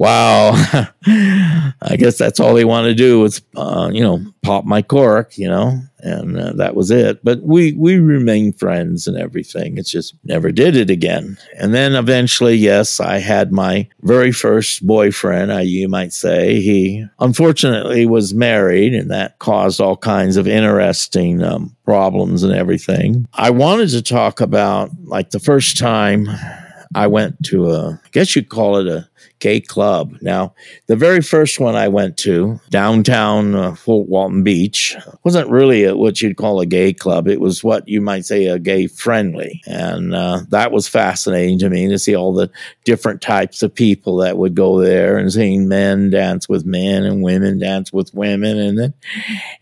wow, 0.00 0.52
I 1.06 1.96
guess 1.98 2.16
that's 2.16 2.40
all 2.40 2.54
they 2.54 2.64
want 2.64 2.86
to 2.86 2.94
do 2.94 3.22
is, 3.24 3.42
uh, 3.54 3.90
you 3.92 4.00
know, 4.00 4.24
pop 4.42 4.64
my 4.64 4.80
cork, 4.80 5.36
you 5.36 5.46
know, 5.46 5.78
and 5.98 6.40
uh, 6.40 6.54
that 6.54 6.74
was 6.74 6.90
it. 6.90 7.22
But 7.22 7.42
we 7.42 7.74
we 7.74 7.98
remained 7.98 8.58
friends 8.58 9.06
and 9.06 9.18
everything. 9.18 9.76
It's 9.76 9.90
just 9.90 10.14
never 10.24 10.52
did 10.52 10.74
it 10.74 10.88
again. 10.88 11.36
And 11.58 11.74
then 11.74 11.94
eventually, 11.94 12.54
yes, 12.54 12.98
I 12.98 13.18
had 13.18 13.52
my 13.52 13.86
very 14.00 14.32
first 14.32 14.86
boyfriend, 14.86 15.52
I, 15.52 15.60
you 15.60 15.86
might 15.86 16.14
say. 16.14 16.62
He 16.62 17.04
unfortunately 17.18 18.06
was 18.06 18.32
married, 18.32 18.94
and 18.94 19.10
that 19.10 19.38
caused 19.38 19.82
all 19.82 19.98
kinds 19.98 20.38
of 20.38 20.48
interesting 20.48 21.42
um, 21.42 21.76
problems 21.84 22.42
and 22.42 22.54
everything. 22.54 23.28
I 23.34 23.50
wanted 23.50 23.90
to 23.90 24.00
talk 24.00 24.40
about 24.40 24.92
like 25.04 25.28
the 25.28 25.40
first 25.40 25.76
time 25.76 26.26
I 26.94 27.06
went 27.06 27.44
to 27.46 27.70
a, 27.70 27.90
I 28.02 28.08
guess 28.12 28.34
you'd 28.34 28.48
call 28.48 28.78
it 28.78 28.88
a 28.88 29.09
gay 29.38 29.60
club. 29.60 30.16
Now, 30.20 30.54
the 30.86 30.96
very 30.96 31.22
first 31.22 31.58
one 31.58 31.74
I 31.74 31.88
went 31.88 32.16
to, 32.18 32.60
downtown 32.68 33.54
uh, 33.54 33.74
Fort 33.74 34.08
Walton 34.08 34.42
Beach, 34.42 34.96
wasn't 35.24 35.50
really 35.50 35.84
a, 35.84 35.96
what 35.96 36.20
you'd 36.20 36.36
call 36.36 36.60
a 36.60 36.66
gay 36.66 36.92
club. 36.92 37.26
It 37.26 37.40
was 37.40 37.64
what 37.64 37.88
you 37.88 38.00
might 38.00 38.26
say 38.26 38.46
a 38.46 38.58
gay 38.58 38.86
friendly. 38.86 39.62
And 39.66 40.14
uh, 40.14 40.42
that 40.50 40.72
was 40.72 40.88
fascinating 40.88 41.58
to 41.60 41.70
me 41.70 41.88
to 41.88 41.98
see 41.98 42.14
all 42.14 42.34
the 42.34 42.50
different 42.84 43.22
types 43.22 43.62
of 43.62 43.74
people 43.74 44.16
that 44.18 44.36
would 44.36 44.54
go 44.54 44.80
there 44.80 45.16
and 45.16 45.32
seeing 45.32 45.68
men 45.68 46.10
dance 46.10 46.48
with 46.48 46.66
men 46.66 47.04
and 47.04 47.22
women 47.22 47.58
dance 47.58 47.92
with 47.92 48.12
women. 48.14 48.58
And 48.58 48.78
then, 48.78 48.94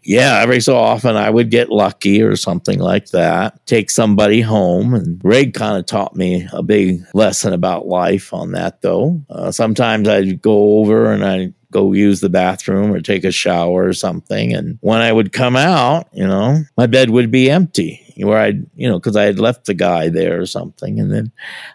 yeah, 0.03 0.41
every 0.41 0.61
so 0.61 0.77
often 0.77 1.17
I 1.17 1.31
would 1.31 1.51
get 1.51 1.71
lucky 1.71 2.21
or 2.21 2.35
something 2.37 2.81
like 2.81 3.11
that, 3.11 3.65
take 3.67 3.91
somebody 3.91 4.41
home. 4.41 4.95
And 4.95 5.19
Greg 5.19 5.55
kind 5.55 5.79
of 5.79 5.87
taught 5.87 6.17
me 6.17 6.49
a 6.53 6.63
big 6.63 7.03
lesson 7.15 7.53
about 7.53 7.87
life 7.87 8.35
on 8.35 8.53
that, 8.53 8.83
though. 8.83 9.23
Uh, 9.31 9.48
some 9.51 9.69
sometimes 9.79 10.09
I'd 10.09 10.43
go 10.43 10.79
over 10.79 11.13
and 11.13 11.25
I'd 11.25 11.55
go 11.71 11.93
use 11.93 12.21
the 12.21 12.31
bathroom 12.31 12.93
or 12.93 13.01
take 13.01 13.25
a 13.25 13.31
shower 13.31 13.85
or 13.87 13.93
something. 13.93 14.55
And 14.55 14.79
when 14.81 15.01
I 15.01 15.13
would 15.13 15.33
come 15.33 15.57
out, 15.57 16.09
you 16.13 16.27
know, 16.27 16.63
my 16.77 16.87
bed 16.87 17.11
would 17.11 17.31
be 17.31 17.51
empty 17.51 18.05
where 18.17 18.39
I'd, 18.39 18.67
you 18.75 18.89
know, 18.89 18.99
because 18.99 19.15
I 19.17 19.25
had 19.25 19.39
left 19.39 19.67
the 19.67 19.75
guy 19.75 20.09
there 20.09 20.41
or 20.41 20.47
something. 20.47 20.99
And 20.99 21.13
then 21.13 21.31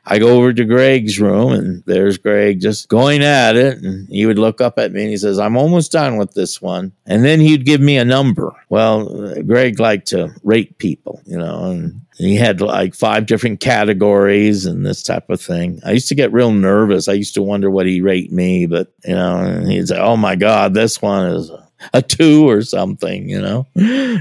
I 0.06 0.20
go 0.20 0.36
over 0.36 0.52
to 0.52 0.66
Greg's 0.66 1.20
room 1.20 1.54
and 1.54 1.84
there's 1.86 2.18
Greg 2.18 2.60
just 2.60 2.90
going 2.90 3.24
at 3.24 3.56
it. 3.56 3.78
And 3.78 4.10
he 4.10 4.26
would 4.26 4.40
look 4.40 4.60
up 4.60 4.78
at 4.80 4.92
me 4.92 5.04
and 5.04 5.12
he 5.12 5.18
says, 5.18 5.40
I'm 5.40 5.56
almost 5.56 5.92
done 5.92 6.18
with 6.18 6.34
this 6.34 6.62
one. 6.62 6.92
And 7.06 7.24
then 7.24 7.40
he'd 7.40 7.66
give 7.66 7.80
me 7.80 7.98
a 7.98 8.06
number. 8.06 8.54
Well, 8.70 9.42
Greg 9.44 9.80
liked 9.80 10.08
to 10.08 10.34
rate 10.44 10.78
people, 10.80 11.22
you 11.26 11.38
know, 11.38 11.72
and 11.72 12.02
he 12.18 12.36
had 12.36 12.62
like 12.62 12.94
five 12.94 13.26
different 13.26 13.60
categories 13.60 14.66
and 14.66 14.86
this 14.86 15.04
type 15.04 15.30
of 15.30 15.42
thing. 15.42 15.80
I 15.86 15.92
used 15.92 16.10
to 16.10 16.16
get 16.16 16.32
real 16.32 16.52
nervous. 16.52 17.08
I 17.08 17.14
used 17.14 17.34
to 17.36 17.42
wonder 17.42 17.70
what 17.70 17.88
he 17.88 18.02
rate 18.02 18.32
me, 18.32 18.66
but 18.66 18.94
you 19.06 19.16
know, 19.16 19.64
he'd 19.66 19.88
say, 19.88 19.98
"Oh 20.00 20.18
my 20.18 20.36
God, 20.36 20.74
this 20.74 21.02
one 21.02 21.32
is 21.32 21.52
a 21.94 22.02
two 22.02 22.48
or 22.48 22.62
something." 22.62 23.30
You 23.30 23.42
know, 23.42 23.68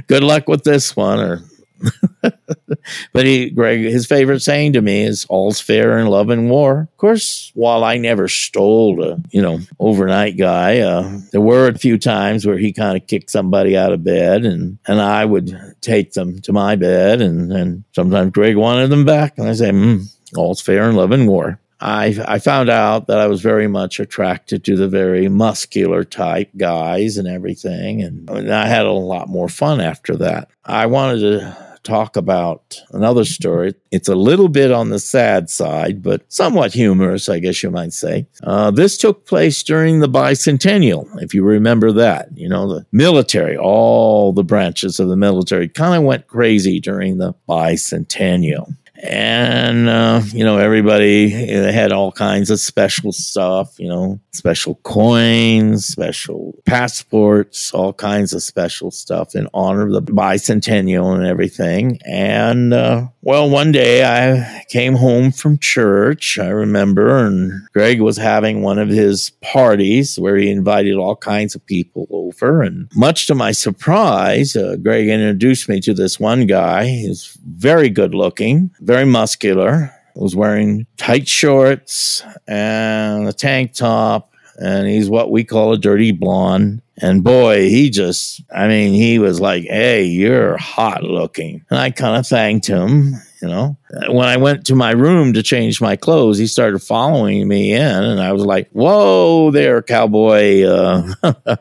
good 0.07 0.25
luck 0.25 0.49
with 0.49 0.65
this 0.65 0.97
one, 0.97 1.21
or 1.21 1.43
but 3.13 3.27
he, 3.27 3.51
Greg, 3.51 3.81
his 3.81 4.07
favorite 4.07 4.41
saying 4.41 4.75
to 4.75 4.83
me 4.83 5.03
is 5.03 5.27
"All's 5.29 5.61
fair 5.61 5.99
in 5.99 6.07
love 6.07 6.31
and 6.31 6.51
war." 6.51 6.89
Of 6.93 6.97
course, 6.97 7.51
while 7.55 7.85
I 7.85 7.97
never 7.97 8.29
stole 8.29 9.03
a 9.03 9.19
you 9.31 9.43
know 9.43 9.61
overnight 9.79 10.37
guy, 10.37 10.81
uh, 10.81 11.19
there 11.33 11.41
were 11.41 11.69
a 11.69 11.79
few 11.79 11.99
times 11.99 12.47
where 12.47 12.59
he 12.59 12.73
kind 12.73 12.97
of 12.97 13.07
kicked 13.07 13.31
somebody 13.31 13.77
out 13.77 13.93
of 13.93 14.05
bed, 14.05 14.45
and 14.45 14.79
and 14.87 15.01
I 15.01 15.25
would 15.25 15.57
take 15.81 16.13
them 16.13 16.41
to 16.43 16.53
my 16.53 16.77
bed, 16.77 17.21
and 17.21 17.53
and 17.53 17.85
sometimes 17.95 18.33
Greg 18.33 18.57
wanted 18.57 18.89
them 18.89 19.05
back, 19.05 19.39
and 19.39 19.49
I 19.49 19.53
say, 19.55 19.71
mm, 19.71 20.05
"All's 20.37 20.61
fair 20.61 20.89
in 20.89 20.97
love 20.97 21.13
and 21.13 21.29
war." 21.29 21.59
I, 21.83 22.17
I 22.29 22.39
found 22.39 22.71
out 22.71 23.09
that 23.09 23.19
I 23.19 23.27
was 23.27 23.41
very 23.41 23.67
much 23.67 23.99
attracted 23.99 24.65
to 24.65 24.77
the 24.77 24.89
very 24.89 25.29
muscular 25.29 26.05
type 26.05 26.51
guys 26.57 27.19
and 27.19 27.27
everything. 27.27 28.03
And 28.03 28.53
I 28.53 28.67
had 28.67 28.87
a 28.87 28.93
lot 28.93 29.29
more 29.29 29.49
fun 29.49 29.81
after 29.81 30.17
that. 30.19 30.49
I 30.65 30.87
wanted 30.87 31.21
to 31.21 31.72
talk 31.83 32.17
about 32.17 32.81
another 32.91 33.25
story. 33.25 33.75
It's 33.91 34.09
a 34.09 34.15
little 34.15 34.49
bit 34.49 34.71
on 34.71 34.91
the 34.91 34.99
sad 34.99 35.51
side, 35.51 36.03
but 36.03 36.23
somewhat 36.33 36.73
humorous, 36.73 37.29
I 37.29 37.39
guess 37.39 37.63
you 37.63 37.71
might 37.71 37.93
say. 37.93 38.27
Uh, 38.43 38.71
this 38.71 38.97
took 38.97 39.27
place 39.27 39.63
during 39.63 40.01
the 40.01 40.09
bicentennial, 40.09 41.07
if 41.23 41.35
you 41.35 41.43
remember 41.43 41.93
that. 41.93 42.29
You 42.37 42.49
know, 42.49 42.69
the 42.73 42.87
military, 42.93 43.57
all 43.57 44.33
the 44.33 44.45
branches 44.45 45.01
of 45.01 45.09
the 45.09 45.17
military 45.17 45.69
kind 45.69 45.97
of 45.97 46.05
went 46.05 46.27
crazy 46.29 46.81
during 46.81 47.19
the 47.19 47.35
bicentennial 47.49 48.75
and 49.03 49.89
uh, 49.89 50.23
you 50.27 50.45
know 50.45 50.59
everybody 50.59 51.29
had 51.29 51.91
all 51.91 52.13
kinds 52.13 52.51
of 52.51 52.61
special 52.61 53.11
stuff 53.11 53.79
you 53.79 53.89
know 53.89 54.21
special 54.33 54.77
coins 54.85 55.87
special 55.87 56.55
passports 56.65 57.75
all 57.75 57.93
kinds 57.93 58.33
of 58.33 58.43
special 58.43 58.93
stuff 58.93 59.35
in 59.35 59.49
honor 59.53 59.87
of 59.87 59.93
the 59.93 60.03
bicentennial 60.03 61.15
and 61.15 61.27
everything. 61.27 61.99
And 62.07 62.73
uh, 62.73 63.09
well 63.23 63.51
one 63.51 63.73
day 63.73 64.05
i 64.05 64.65
came 64.69 64.95
home 64.95 65.33
from 65.33 65.59
church 65.59 66.39
i 66.39 66.49
remember 66.49 67.19
and 67.19 67.69
greg 67.73 68.01
was 68.01 68.17
having 68.17 68.63
one 68.63 68.79
of 68.79 68.89
his 68.89 69.31
parties 69.43 70.19
where 70.19 70.37
he 70.37 70.51
invited 70.51 70.97
all 70.97 71.17
kinds 71.17 71.55
of 71.55 71.65
people 71.67 72.07
over. 72.11 72.63
And 72.63 72.91
much 72.95 73.27
to 73.27 73.35
my 73.35 73.51
surprise 73.51 74.55
uh, 74.55 74.77
greg 74.77 75.09
introduced 75.09 75.69
me 75.69 75.81
to 75.81 75.93
this 75.93 76.21
one 76.21 76.47
guy. 76.47 76.85
He's 76.85 77.37
very 77.45 77.89
good 77.89 78.15
looking 78.15 78.71
very 78.81 78.92
muscular, 79.05 79.93
was 80.15 80.37
wearing 80.37 80.87
tight 80.97 81.27
shorts 81.29 82.23
and 82.47 83.29
a 83.29 83.33
tank 83.33 83.75
top, 83.75 84.35
and 84.59 84.87
he's 84.87 85.09
what 85.09 85.31
we 85.31 85.45
call 85.45 85.73
a 85.73 85.79
dirty 85.79 86.13
blonde. 86.13 86.83
And 86.99 87.25
boy, 87.25 87.69
he 87.69 87.91
just, 87.91 88.43
I 88.55 88.69
mean, 88.69 88.93
he 88.95 89.19
was 89.19 89.41
like, 89.41 89.65
hey, 89.65 90.05
you're 90.05 90.57
hot 90.59 91.03
looking. 91.03 91.65
And 91.71 91.81
I 91.81 91.91
kind 91.91 92.17
of 92.17 92.27
thanked 92.27 92.67
him. 92.67 93.15
you 93.43 93.49
know. 93.49 93.77
When 94.09 94.29
I 94.29 94.37
went 94.37 94.65
to 94.67 94.75
my 94.77 94.93
room 94.93 95.33
to 95.33 95.43
change 95.43 95.81
my 95.81 95.97
clothes, 95.97 96.39
he 96.39 96.47
started 96.47 96.79
following 96.79 97.49
me 97.49 97.73
in, 97.73 97.83
and 97.83 98.21
I 98.21 98.33
was 98.33 98.47
like, 98.47 98.71
"Whoa, 98.71 99.51
there, 99.51 99.83
cowboy! 99.83 100.63
Uh, 100.63 101.13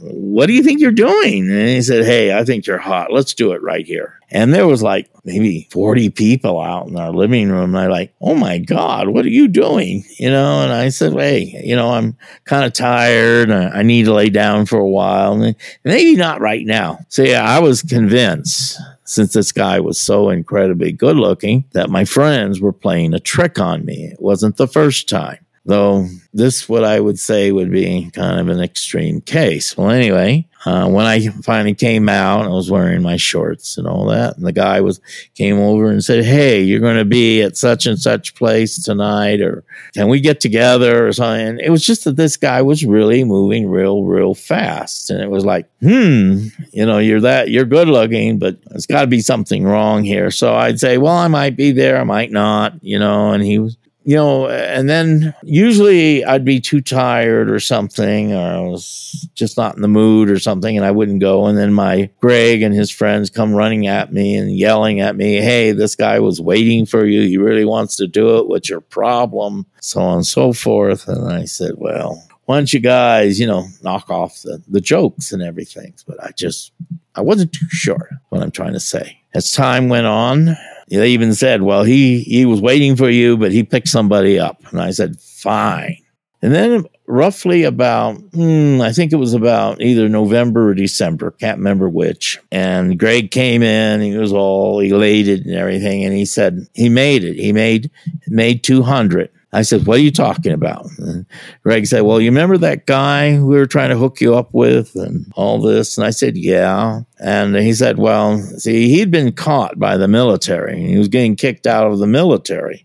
what 0.00 0.46
do 0.46 0.52
you 0.52 0.62
think 0.62 0.80
you're 0.80 0.92
doing?" 0.92 1.50
And 1.50 1.68
he 1.68 1.82
said, 1.82 2.04
"Hey, 2.04 2.36
I 2.36 2.44
think 2.44 2.66
you're 2.66 2.78
hot. 2.78 3.12
Let's 3.12 3.34
do 3.34 3.52
it 3.52 3.62
right 3.62 3.86
here." 3.86 4.18
And 4.30 4.52
there 4.52 4.66
was 4.66 4.82
like 4.82 5.08
maybe 5.24 5.68
40 5.70 6.10
people 6.10 6.60
out 6.60 6.88
in 6.88 6.96
our 6.96 7.12
living 7.12 7.50
room. 7.50 7.74
And 7.74 7.78
I 7.78 7.86
like, 7.86 8.12
oh 8.20 8.34
my 8.34 8.58
God, 8.58 9.08
what 9.08 9.24
are 9.24 9.30
you 9.30 9.46
doing? 9.46 10.04
You 10.18 10.28
know, 10.28 10.60
and 10.60 10.72
I 10.72 10.88
said, 10.88 11.12
hey, 11.12 11.62
you 11.64 11.76
know, 11.76 11.90
I'm 11.90 12.16
kind 12.44 12.64
of 12.64 12.72
tired. 12.72 13.50
I 13.50 13.82
need 13.82 14.06
to 14.06 14.12
lay 14.12 14.30
down 14.30 14.66
for 14.66 14.78
a 14.78 14.88
while. 14.88 15.40
And 15.40 15.54
maybe 15.84 16.16
not 16.16 16.40
right 16.40 16.66
now. 16.66 16.98
So 17.08 17.22
yeah, 17.22 17.44
I 17.44 17.60
was 17.60 17.82
convinced 17.82 18.78
since 19.04 19.32
this 19.32 19.52
guy 19.52 19.78
was 19.78 20.00
so 20.00 20.30
incredibly 20.30 20.90
good 20.90 21.16
looking 21.16 21.64
that 21.72 21.88
my 21.88 22.04
friends 22.04 22.60
were 22.60 22.72
playing 22.72 23.14
a 23.14 23.20
trick 23.20 23.60
on 23.60 23.84
me. 23.84 24.06
It 24.06 24.20
wasn't 24.20 24.56
the 24.56 24.66
first 24.66 25.08
time. 25.08 25.43
Though 25.66 26.08
this, 26.34 26.68
what 26.68 26.84
I 26.84 27.00
would 27.00 27.18
say, 27.18 27.50
would 27.50 27.70
be 27.70 28.10
kind 28.12 28.38
of 28.38 28.48
an 28.48 28.62
extreme 28.62 29.22
case. 29.22 29.76
Well, 29.76 29.88
anyway, 29.88 30.46
uh, 30.66 30.88
when 30.88 31.06
I 31.06 31.28
finally 31.42 31.74
came 31.74 32.08
out, 32.08 32.44
I 32.44 32.48
was 32.48 32.70
wearing 32.70 33.02
my 33.02 33.16
shorts 33.16 33.78
and 33.78 33.86
all 33.86 34.06
that, 34.06 34.36
and 34.36 34.46
the 34.46 34.52
guy 34.52 34.80
was 34.80 35.00
came 35.34 35.58
over 35.58 35.90
and 35.90 36.04
said, 36.04 36.24
"Hey, 36.24 36.62
you're 36.62 36.80
going 36.80 36.96
to 36.96 37.04
be 37.04 37.42
at 37.42 37.56
such 37.56 37.86
and 37.86 37.98
such 37.98 38.34
place 38.34 38.82
tonight, 38.82 39.40
or 39.40 39.64
can 39.94 40.08
we 40.08 40.20
get 40.20 40.40
together 40.40 41.06
or 41.06 41.12
something?" 41.12 41.46
And 41.46 41.60
it 41.60 41.70
was 41.70 41.84
just 41.84 42.04
that 42.04 42.16
this 42.16 42.36
guy 42.36 42.60
was 42.62 42.84
really 42.84 43.24
moving 43.24 43.68
real, 43.68 44.04
real 44.04 44.34
fast, 44.34 45.10
and 45.10 45.22
it 45.22 45.30
was 45.30 45.44
like, 45.44 45.66
"Hmm, 45.80 46.48
you 46.72 46.84
know, 46.86 46.98
you're 46.98 47.20
that 47.20 47.50
you're 47.50 47.64
good 47.64 47.88
looking, 47.88 48.38
but 48.38 48.56
there's 48.66 48.86
got 48.86 49.02
to 49.02 49.06
be 49.06 49.20
something 49.20 49.64
wrong 49.64 50.04
here." 50.04 50.30
So 50.30 50.54
I'd 50.54 50.80
say, 50.80 50.98
"Well, 50.98 51.16
I 51.16 51.28
might 51.28 51.56
be 51.56 51.72
there, 51.72 51.98
I 52.00 52.04
might 52.04 52.32
not," 52.32 52.74
you 52.82 52.98
know, 52.98 53.32
and 53.32 53.42
he 53.42 53.58
was 53.58 53.76
you 54.04 54.16
know, 54.16 54.48
and 54.48 54.88
then 54.88 55.34
usually 55.42 56.24
I'd 56.24 56.44
be 56.44 56.60
too 56.60 56.82
tired 56.82 57.50
or 57.50 57.58
something, 57.58 58.34
or 58.34 58.38
I 58.38 58.60
was 58.60 59.26
just 59.34 59.56
not 59.56 59.76
in 59.76 59.82
the 59.82 59.88
mood 59.88 60.30
or 60.30 60.38
something, 60.38 60.76
and 60.76 60.84
I 60.84 60.90
wouldn't 60.90 61.20
go. 61.20 61.46
And 61.46 61.56
then 61.56 61.72
my 61.72 62.10
Greg 62.20 62.60
and 62.60 62.74
his 62.74 62.90
friends 62.90 63.30
come 63.30 63.54
running 63.54 63.86
at 63.86 64.12
me 64.12 64.36
and 64.36 64.54
yelling 64.54 65.00
at 65.00 65.16
me, 65.16 65.40
Hey, 65.40 65.72
this 65.72 65.96
guy 65.96 66.20
was 66.20 66.38
waiting 66.38 66.84
for 66.84 67.06
you. 67.06 67.22
He 67.22 67.38
really 67.38 67.64
wants 67.64 67.96
to 67.96 68.06
do 68.06 68.38
it. 68.38 68.46
What's 68.46 68.68
your 68.68 68.82
problem? 68.82 69.64
So 69.80 70.02
on 70.02 70.16
and 70.16 70.26
so 70.26 70.52
forth. 70.52 71.08
And 71.08 71.32
I 71.32 71.46
said, 71.46 71.72
Well, 71.78 72.22
why 72.44 72.56
don't 72.56 72.72
you 72.72 72.80
guys, 72.80 73.40
you 73.40 73.46
know, 73.46 73.66
knock 73.82 74.10
off 74.10 74.42
the, 74.42 74.62
the 74.68 74.82
jokes 74.82 75.32
and 75.32 75.42
everything? 75.42 75.94
But 76.06 76.22
I 76.22 76.32
just, 76.36 76.72
I 77.14 77.22
wasn't 77.22 77.54
too 77.54 77.68
sure 77.70 78.10
what 78.28 78.42
I'm 78.42 78.50
trying 78.50 78.74
to 78.74 78.80
say. 78.80 79.18
As 79.32 79.50
time 79.50 79.88
went 79.88 80.06
on, 80.06 80.56
they 80.88 81.10
even 81.10 81.34
said, 81.34 81.62
well, 81.62 81.84
he, 81.84 82.20
he 82.20 82.46
was 82.46 82.60
waiting 82.60 82.96
for 82.96 83.08
you, 83.08 83.36
but 83.36 83.52
he 83.52 83.62
picked 83.62 83.88
somebody 83.88 84.38
up. 84.38 84.60
And 84.70 84.80
I 84.80 84.90
said, 84.90 85.20
fine. 85.20 85.98
And 86.42 86.54
then 86.54 86.84
roughly 87.06 87.64
about, 87.64 88.16
hmm, 88.16 88.80
I 88.80 88.92
think 88.92 89.12
it 89.12 89.16
was 89.16 89.34
about 89.34 89.80
either 89.80 90.08
November 90.08 90.68
or 90.68 90.74
December, 90.74 91.30
can't 91.32 91.58
remember 91.58 91.88
which. 91.88 92.38
And 92.52 92.98
Greg 92.98 93.30
came 93.30 93.62
in, 93.62 94.00
he 94.00 94.16
was 94.16 94.32
all 94.32 94.80
elated 94.80 95.46
and 95.46 95.54
everything. 95.54 96.04
And 96.04 96.14
he 96.14 96.24
said, 96.24 96.66
he 96.74 96.88
made 96.88 97.24
it. 97.24 97.36
He 97.36 97.52
made, 97.52 97.90
made 98.28 98.62
200. 98.62 99.30
I 99.54 99.62
said, 99.62 99.86
What 99.86 99.98
are 99.98 100.02
you 100.02 100.10
talking 100.10 100.52
about? 100.52 100.86
And 100.98 101.26
Greg 101.62 101.86
said, 101.86 102.02
Well, 102.02 102.20
you 102.20 102.30
remember 102.30 102.58
that 102.58 102.86
guy 102.86 103.38
we 103.38 103.56
were 103.56 103.66
trying 103.66 103.90
to 103.90 103.96
hook 103.96 104.20
you 104.20 104.34
up 104.34 104.52
with 104.52 104.94
and 104.96 105.32
all 105.36 105.60
this? 105.60 105.96
And 105.96 106.04
I 106.04 106.10
said, 106.10 106.36
Yeah. 106.36 107.02
And 107.20 107.54
he 107.54 107.72
said, 107.72 107.98
Well, 107.98 108.38
see, 108.38 108.88
he'd 108.88 109.12
been 109.12 109.32
caught 109.32 109.78
by 109.78 109.96
the 109.96 110.08
military 110.08 110.84
he 110.84 110.98
was 110.98 111.08
getting 111.08 111.36
kicked 111.36 111.66
out 111.66 111.90
of 111.90 111.98
the 111.98 112.06
military. 112.06 112.84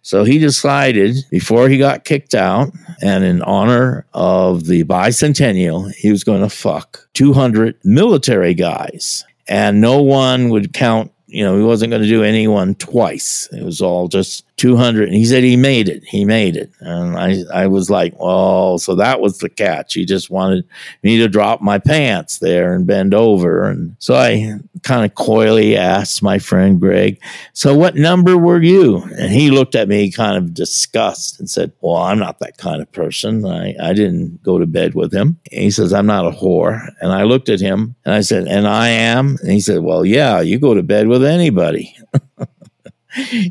So 0.00 0.24
he 0.24 0.38
decided 0.38 1.16
before 1.30 1.68
he 1.68 1.78
got 1.78 2.04
kicked 2.04 2.34
out, 2.34 2.68
and 3.02 3.24
in 3.24 3.42
honor 3.42 4.06
of 4.14 4.66
the 4.66 4.84
bicentennial, 4.84 5.92
he 5.92 6.12
was 6.12 6.22
going 6.22 6.42
to 6.42 6.48
fuck 6.48 7.08
200 7.14 7.76
military 7.84 8.54
guys. 8.54 9.24
And 9.48 9.80
no 9.80 10.00
one 10.00 10.48
would 10.50 10.72
count 10.72 11.10
you 11.26 11.44
know, 11.44 11.56
he 11.56 11.62
wasn't 11.62 11.90
going 11.90 12.02
to 12.02 12.08
do 12.08 12.22
anyone 12.22 12.74
twice. 12.76 13.48
It 13.52 13.64
was 13.64 13.80
all 13.80 14.08
just 14.08 14.44
200. 14.56 15.08
And 15.08 15.16
he 15.16 15.24
said 15.24 15.44
he 15.44 15.56
made 15.56 15.88
it. 15.88 16.02
He 16.04 16.24
made 16.24 16.56
it. 16.56 16.70
And 16.80 17.16
I, 17.16 17.42
I 17.52 17.66
was 17.66 17.90
like, 17.90 18.14
oh, 18.18 18.78
so 18.78 18.94
that 18.94 19.20
was 19.20 19.38
the 19.38 19.50
catch. 19.50 19.94
He 19.94 20.04
just 20.04 20.30
wanted 20.30 20.66
me 21.02 21.18
to 21.18 21.28
drop 21.28 21.60
my 21.60 21.78
pants 21.78 22.38
there 22.38 22.74
and 22.74 22.86
bend 22.86 23.12
over. 23.12 23.64
And 23.64 23.96
so 23.98 24.14
I 24.14 24.58
kind 24.82 25.04
of 25.04 25.14
coyly 25.14 25.76
asked 25.76 26.22
my 26.22 26.38
friend 26.38 26.80
Greg, 26.80 27.20
so 27.52 27.74
what 27.74 27.96
number 27.96 28.38
were 28.38 28.62
you? 28.62 29.02
And 29.18 29.30
he 29.30 29.50
looked 29.50 29.74
at 29.74 29.88
me 29.88 30.10
kind 30.10 30.36
of 30.38 30.54
disgust 30.54 31.38
and 31.38 31.50
said, 31.50 31.72
well, 31.80 31.96
I'm 31.96 32.18
not 32.18 32.38
that 32.38 32.56
kind 32.56 32.80
of 32.80 32.90
person. 32.92 33.44
I, 33.44 33.74
I 33.80 33.92
didn't 33.92 34.42
go 34.42 34.58
to 34.58 34.66
bed 34.66 34.94
with 34.94 35.12
him. 35.12 35.38
And 35.52 35.62
he 35.62 35.70
says, 35.70 35.92
I'm 35.92 36.06
not 36.06 36.26
a 36.26 36.30
whore. 36.30 36.80
And 37.00 37.12
I 37.12 37.24
looked 37.24 37.50
at 37.50 37.60
him 37.60 37.94
and 38.04 38.14
I 38.14 38.22
said, 38.22 38.46
and 38.46 38.66
I 38.66 38.88
am? 38.88 39.36
And 39.42 39.52
he 39.52 39.60
said, 39.60 39.82
well, 39.82 40.04
yeah, 40.04 40.40
you 40.40 40.58
go 40.58 40.72
to 40.74 40.82
bed 40.82 41.08
with 41.08 41.24
anybody. 41.24 41.94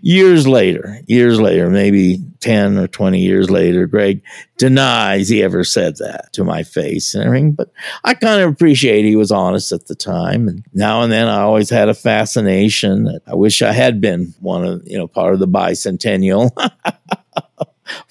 years 0.02 0.48
later, 0.48 1.00
years 1.08 1.40
later, 1.40 1.70
maybe 1.70 2.20
10 2.40 2.78
or 2.78 2.88
20 2.88 3.20
years 3.20 3.50
later, 3.50 3.88
Greg 3.88 4.22
denies 4.58 5.30
he 5.30 5.44
ever 5.44 5.64
said 5.64 5.98
that 5.98 6.32
to 6.34 6.44
my 6.44 6.64
face 6.64 7.14
and 7.16 7.24
everything. 7.24 7.54
But 7.54 7.72
I 8.04 8.14
kind 8.14 8.42
of 8.42 8.52
appreciate 8.52 9.06
he 9.06 9.16
was 9.16 9.32
honest 9.32 9.72
at 9.72 9.88
the 9.88 9.96
time. 9.96 10.48
And 10.48 10.64
now 10.74 11.02
and 11.02 11.12
then 11.12 11.28
I 11.28 11.42
always 11.42 11.70
had 11.70 11.90
a 11.90 11.94
fascination 11.94 13.20
I 13.28 13.36
wish 13.36 13.62
I 13.62 13.72
had 13.72 14.00
been 14.02 14.34
one 14.40 14.66
of, 14.66 14.82
you 14.86 14.98
know, 14.98 15.08
part 15.08 15.34
of 15.34 15.40
the 15.40 15.48
bicentennial. 15.48 16.52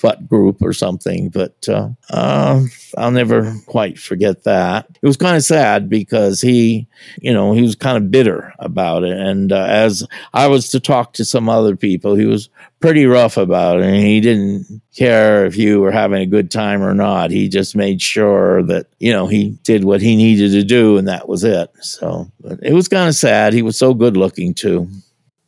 what 0.00 0.28
group 0.28 0.62
or 0.62 0.72
something, 0.72 1.28
but 1.28 1.68
uh, 1.68 1.88
uh, 2.10 2.62
I'll 2.96 3.10
never 3.10 3.54
quite 3.66 3.98
forget 3.98 4.44
that. 4.44 4.86
It 5.02 5.06
was 5.06 5.16
kind 5.16 5.36
of 5.36 5.44
sad 5.44 5.88
because 5.88 6.40
he, 6.40 6.86
you 7.20 7.32
know, 7.32 7.52
he 7.52 7.62
was 7.62 7.74
kind 7.74 7.96
of 7.96 8.10
bitter 8.10 8.52
about 8.58 9.04
it. 9.04 9.16
And 9.16 9.52
uh, 9.52 9.66
as 9.68 10.06
I 10.32 10.46
was 10.46 10.70
to 10.70 10.80
talk 10.80 11.14
to 11.14 11.24
some 11.24 11.48
other 11.48 11.76
people, 11.76 12.14
he 12.14 12.26
was 12.26 12.48
pretty 12.80 13.06
rough 13.06 13.36
about 13.36 13.80
it. 13.80 13.86
And 13.86 13.96
he 13.96 14.20
didn't 14.20 14.82
care 14.94 15.46
if 15.46 15.56
you 15.56 15.80
were 15.80 15.90
having 15.90 16.20
a 16.20 16.26
good 16.26 16.50
time 16.50 16.82
or 16.82 16.94
not. 16.94 17.30
He 17.30 17.48
just 17.48 17.74
made 17.74 18.00
sure 18.00 18.62
that, 18.64 18.86
you 18.98 19.12
know, 19.12 19.26
he 19.26 19.58
did 19.62 19.84
what 19.84 20.00
he 20.00 20.16
needed 20.16 20.52
to 20.52 20.62
do 20.62 20.96
and 20.98 21.08
that 21.08 21.28
was 21.28 21.44
it. 21.44 21.70
So 21.80 22.30
it 22.62 22.72
was 22.74 22.88
kind 22.88 23.08
of 23.08 23.14
sad. 23.14 23.52
He 23.52 23.62
was 23.62 23.76
so 23.76 23.94
good 23.94 24.16
looking 24.16 24.54
too. 24.54 24.88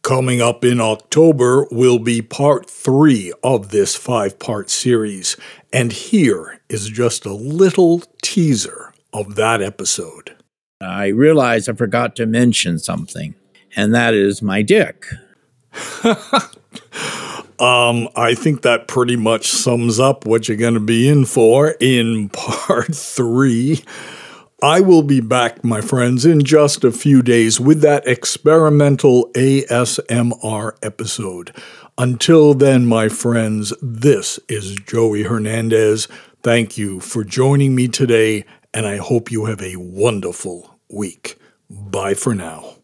Coming 0.07 0.41
up 0.41 0.65
in 0.65 0.81
October 0.81 1.67
will 1.73 1.99
be 1.99 2.23
part 2.23 2.71
three 2.71 3.33
of 3.43 3.71
this 3.71 3.97
five 3.97 4.39
part 4.39 4.71
series, 4.71 5.37
and 5.73 5.93
here 5.93 6.61
is 6.69 6.89
just 6.89 7.27
a 7.27 7.33
little 7.33 8.05
teaser 8.23 8.95
of 9.13 9.35
that 9.35 9.61
episode. 9.61 10.37
I 10.81 11.09
realize 11.09 11.69
I 11.69 11.73
forgot 11.73 12.15
to 12.17 12.27
mention 12.27 12.79
something, 12.79 13.35
and 13.75 13.93
that 13.97 14.15
is 14.15 14.41
my 14.41 14.63
dick. 14.63 15.07
um, 17.59 18.09
I 18.15 18.37
think 18.37 18.63
that 18.63 18.85
pretty 18.87 19.17
much 19.17 19.49
sums 19.49 19.99
up 19.99 20.25
what 20.25 20.47
you're 20.47 20.57
going 20.57 20.75
to 20.75 20.81
be 20.81 21.09
in 21.09 21.25
for 21.25 21.75
in 21.81 22.29
part 22.33 22.95
three. 22.95 23.83
I 24.63 24.81
will 24.81 25.03
be 25.03 25.21
back, 25.21 25.63
my 25.63 25.83
friends, 25.83 26.25
in 26.25 26.43
just 26.43 26.83
a 26.83 26.91
few 26.91 27.21
days 27.21 27.61
with 27.61 27.83
that 27.83 28.07
experimental 28.07 29.31
ASMR 29.35 30.73
episode. 30.83 31.55
Until 31.99 32.55
then, 32.55 32.87
my 32.87 33.11
friends, 33.11 33.75
this 33.83 34.41
is 34.49 34.77
Joey 34.77 35.25
Hernandez. 35.25 36.09
Thank 36.43 36.79
you 36.79 37.01
for 37.01 37.23
joining 37.23 37.75
me 37.75 37.87
today, 37.87 38.47
and 38.73 38.87
I 38.87 38.97
hope 38.97 39.31
you 39.31 39.45
have 39.45 39.61
a 39.61 39.77
wonderful 39.77 40.79
week. 40.89 41.39
Bye 41.69 42.15
for 42.15 42.35
now. 42.35 42.76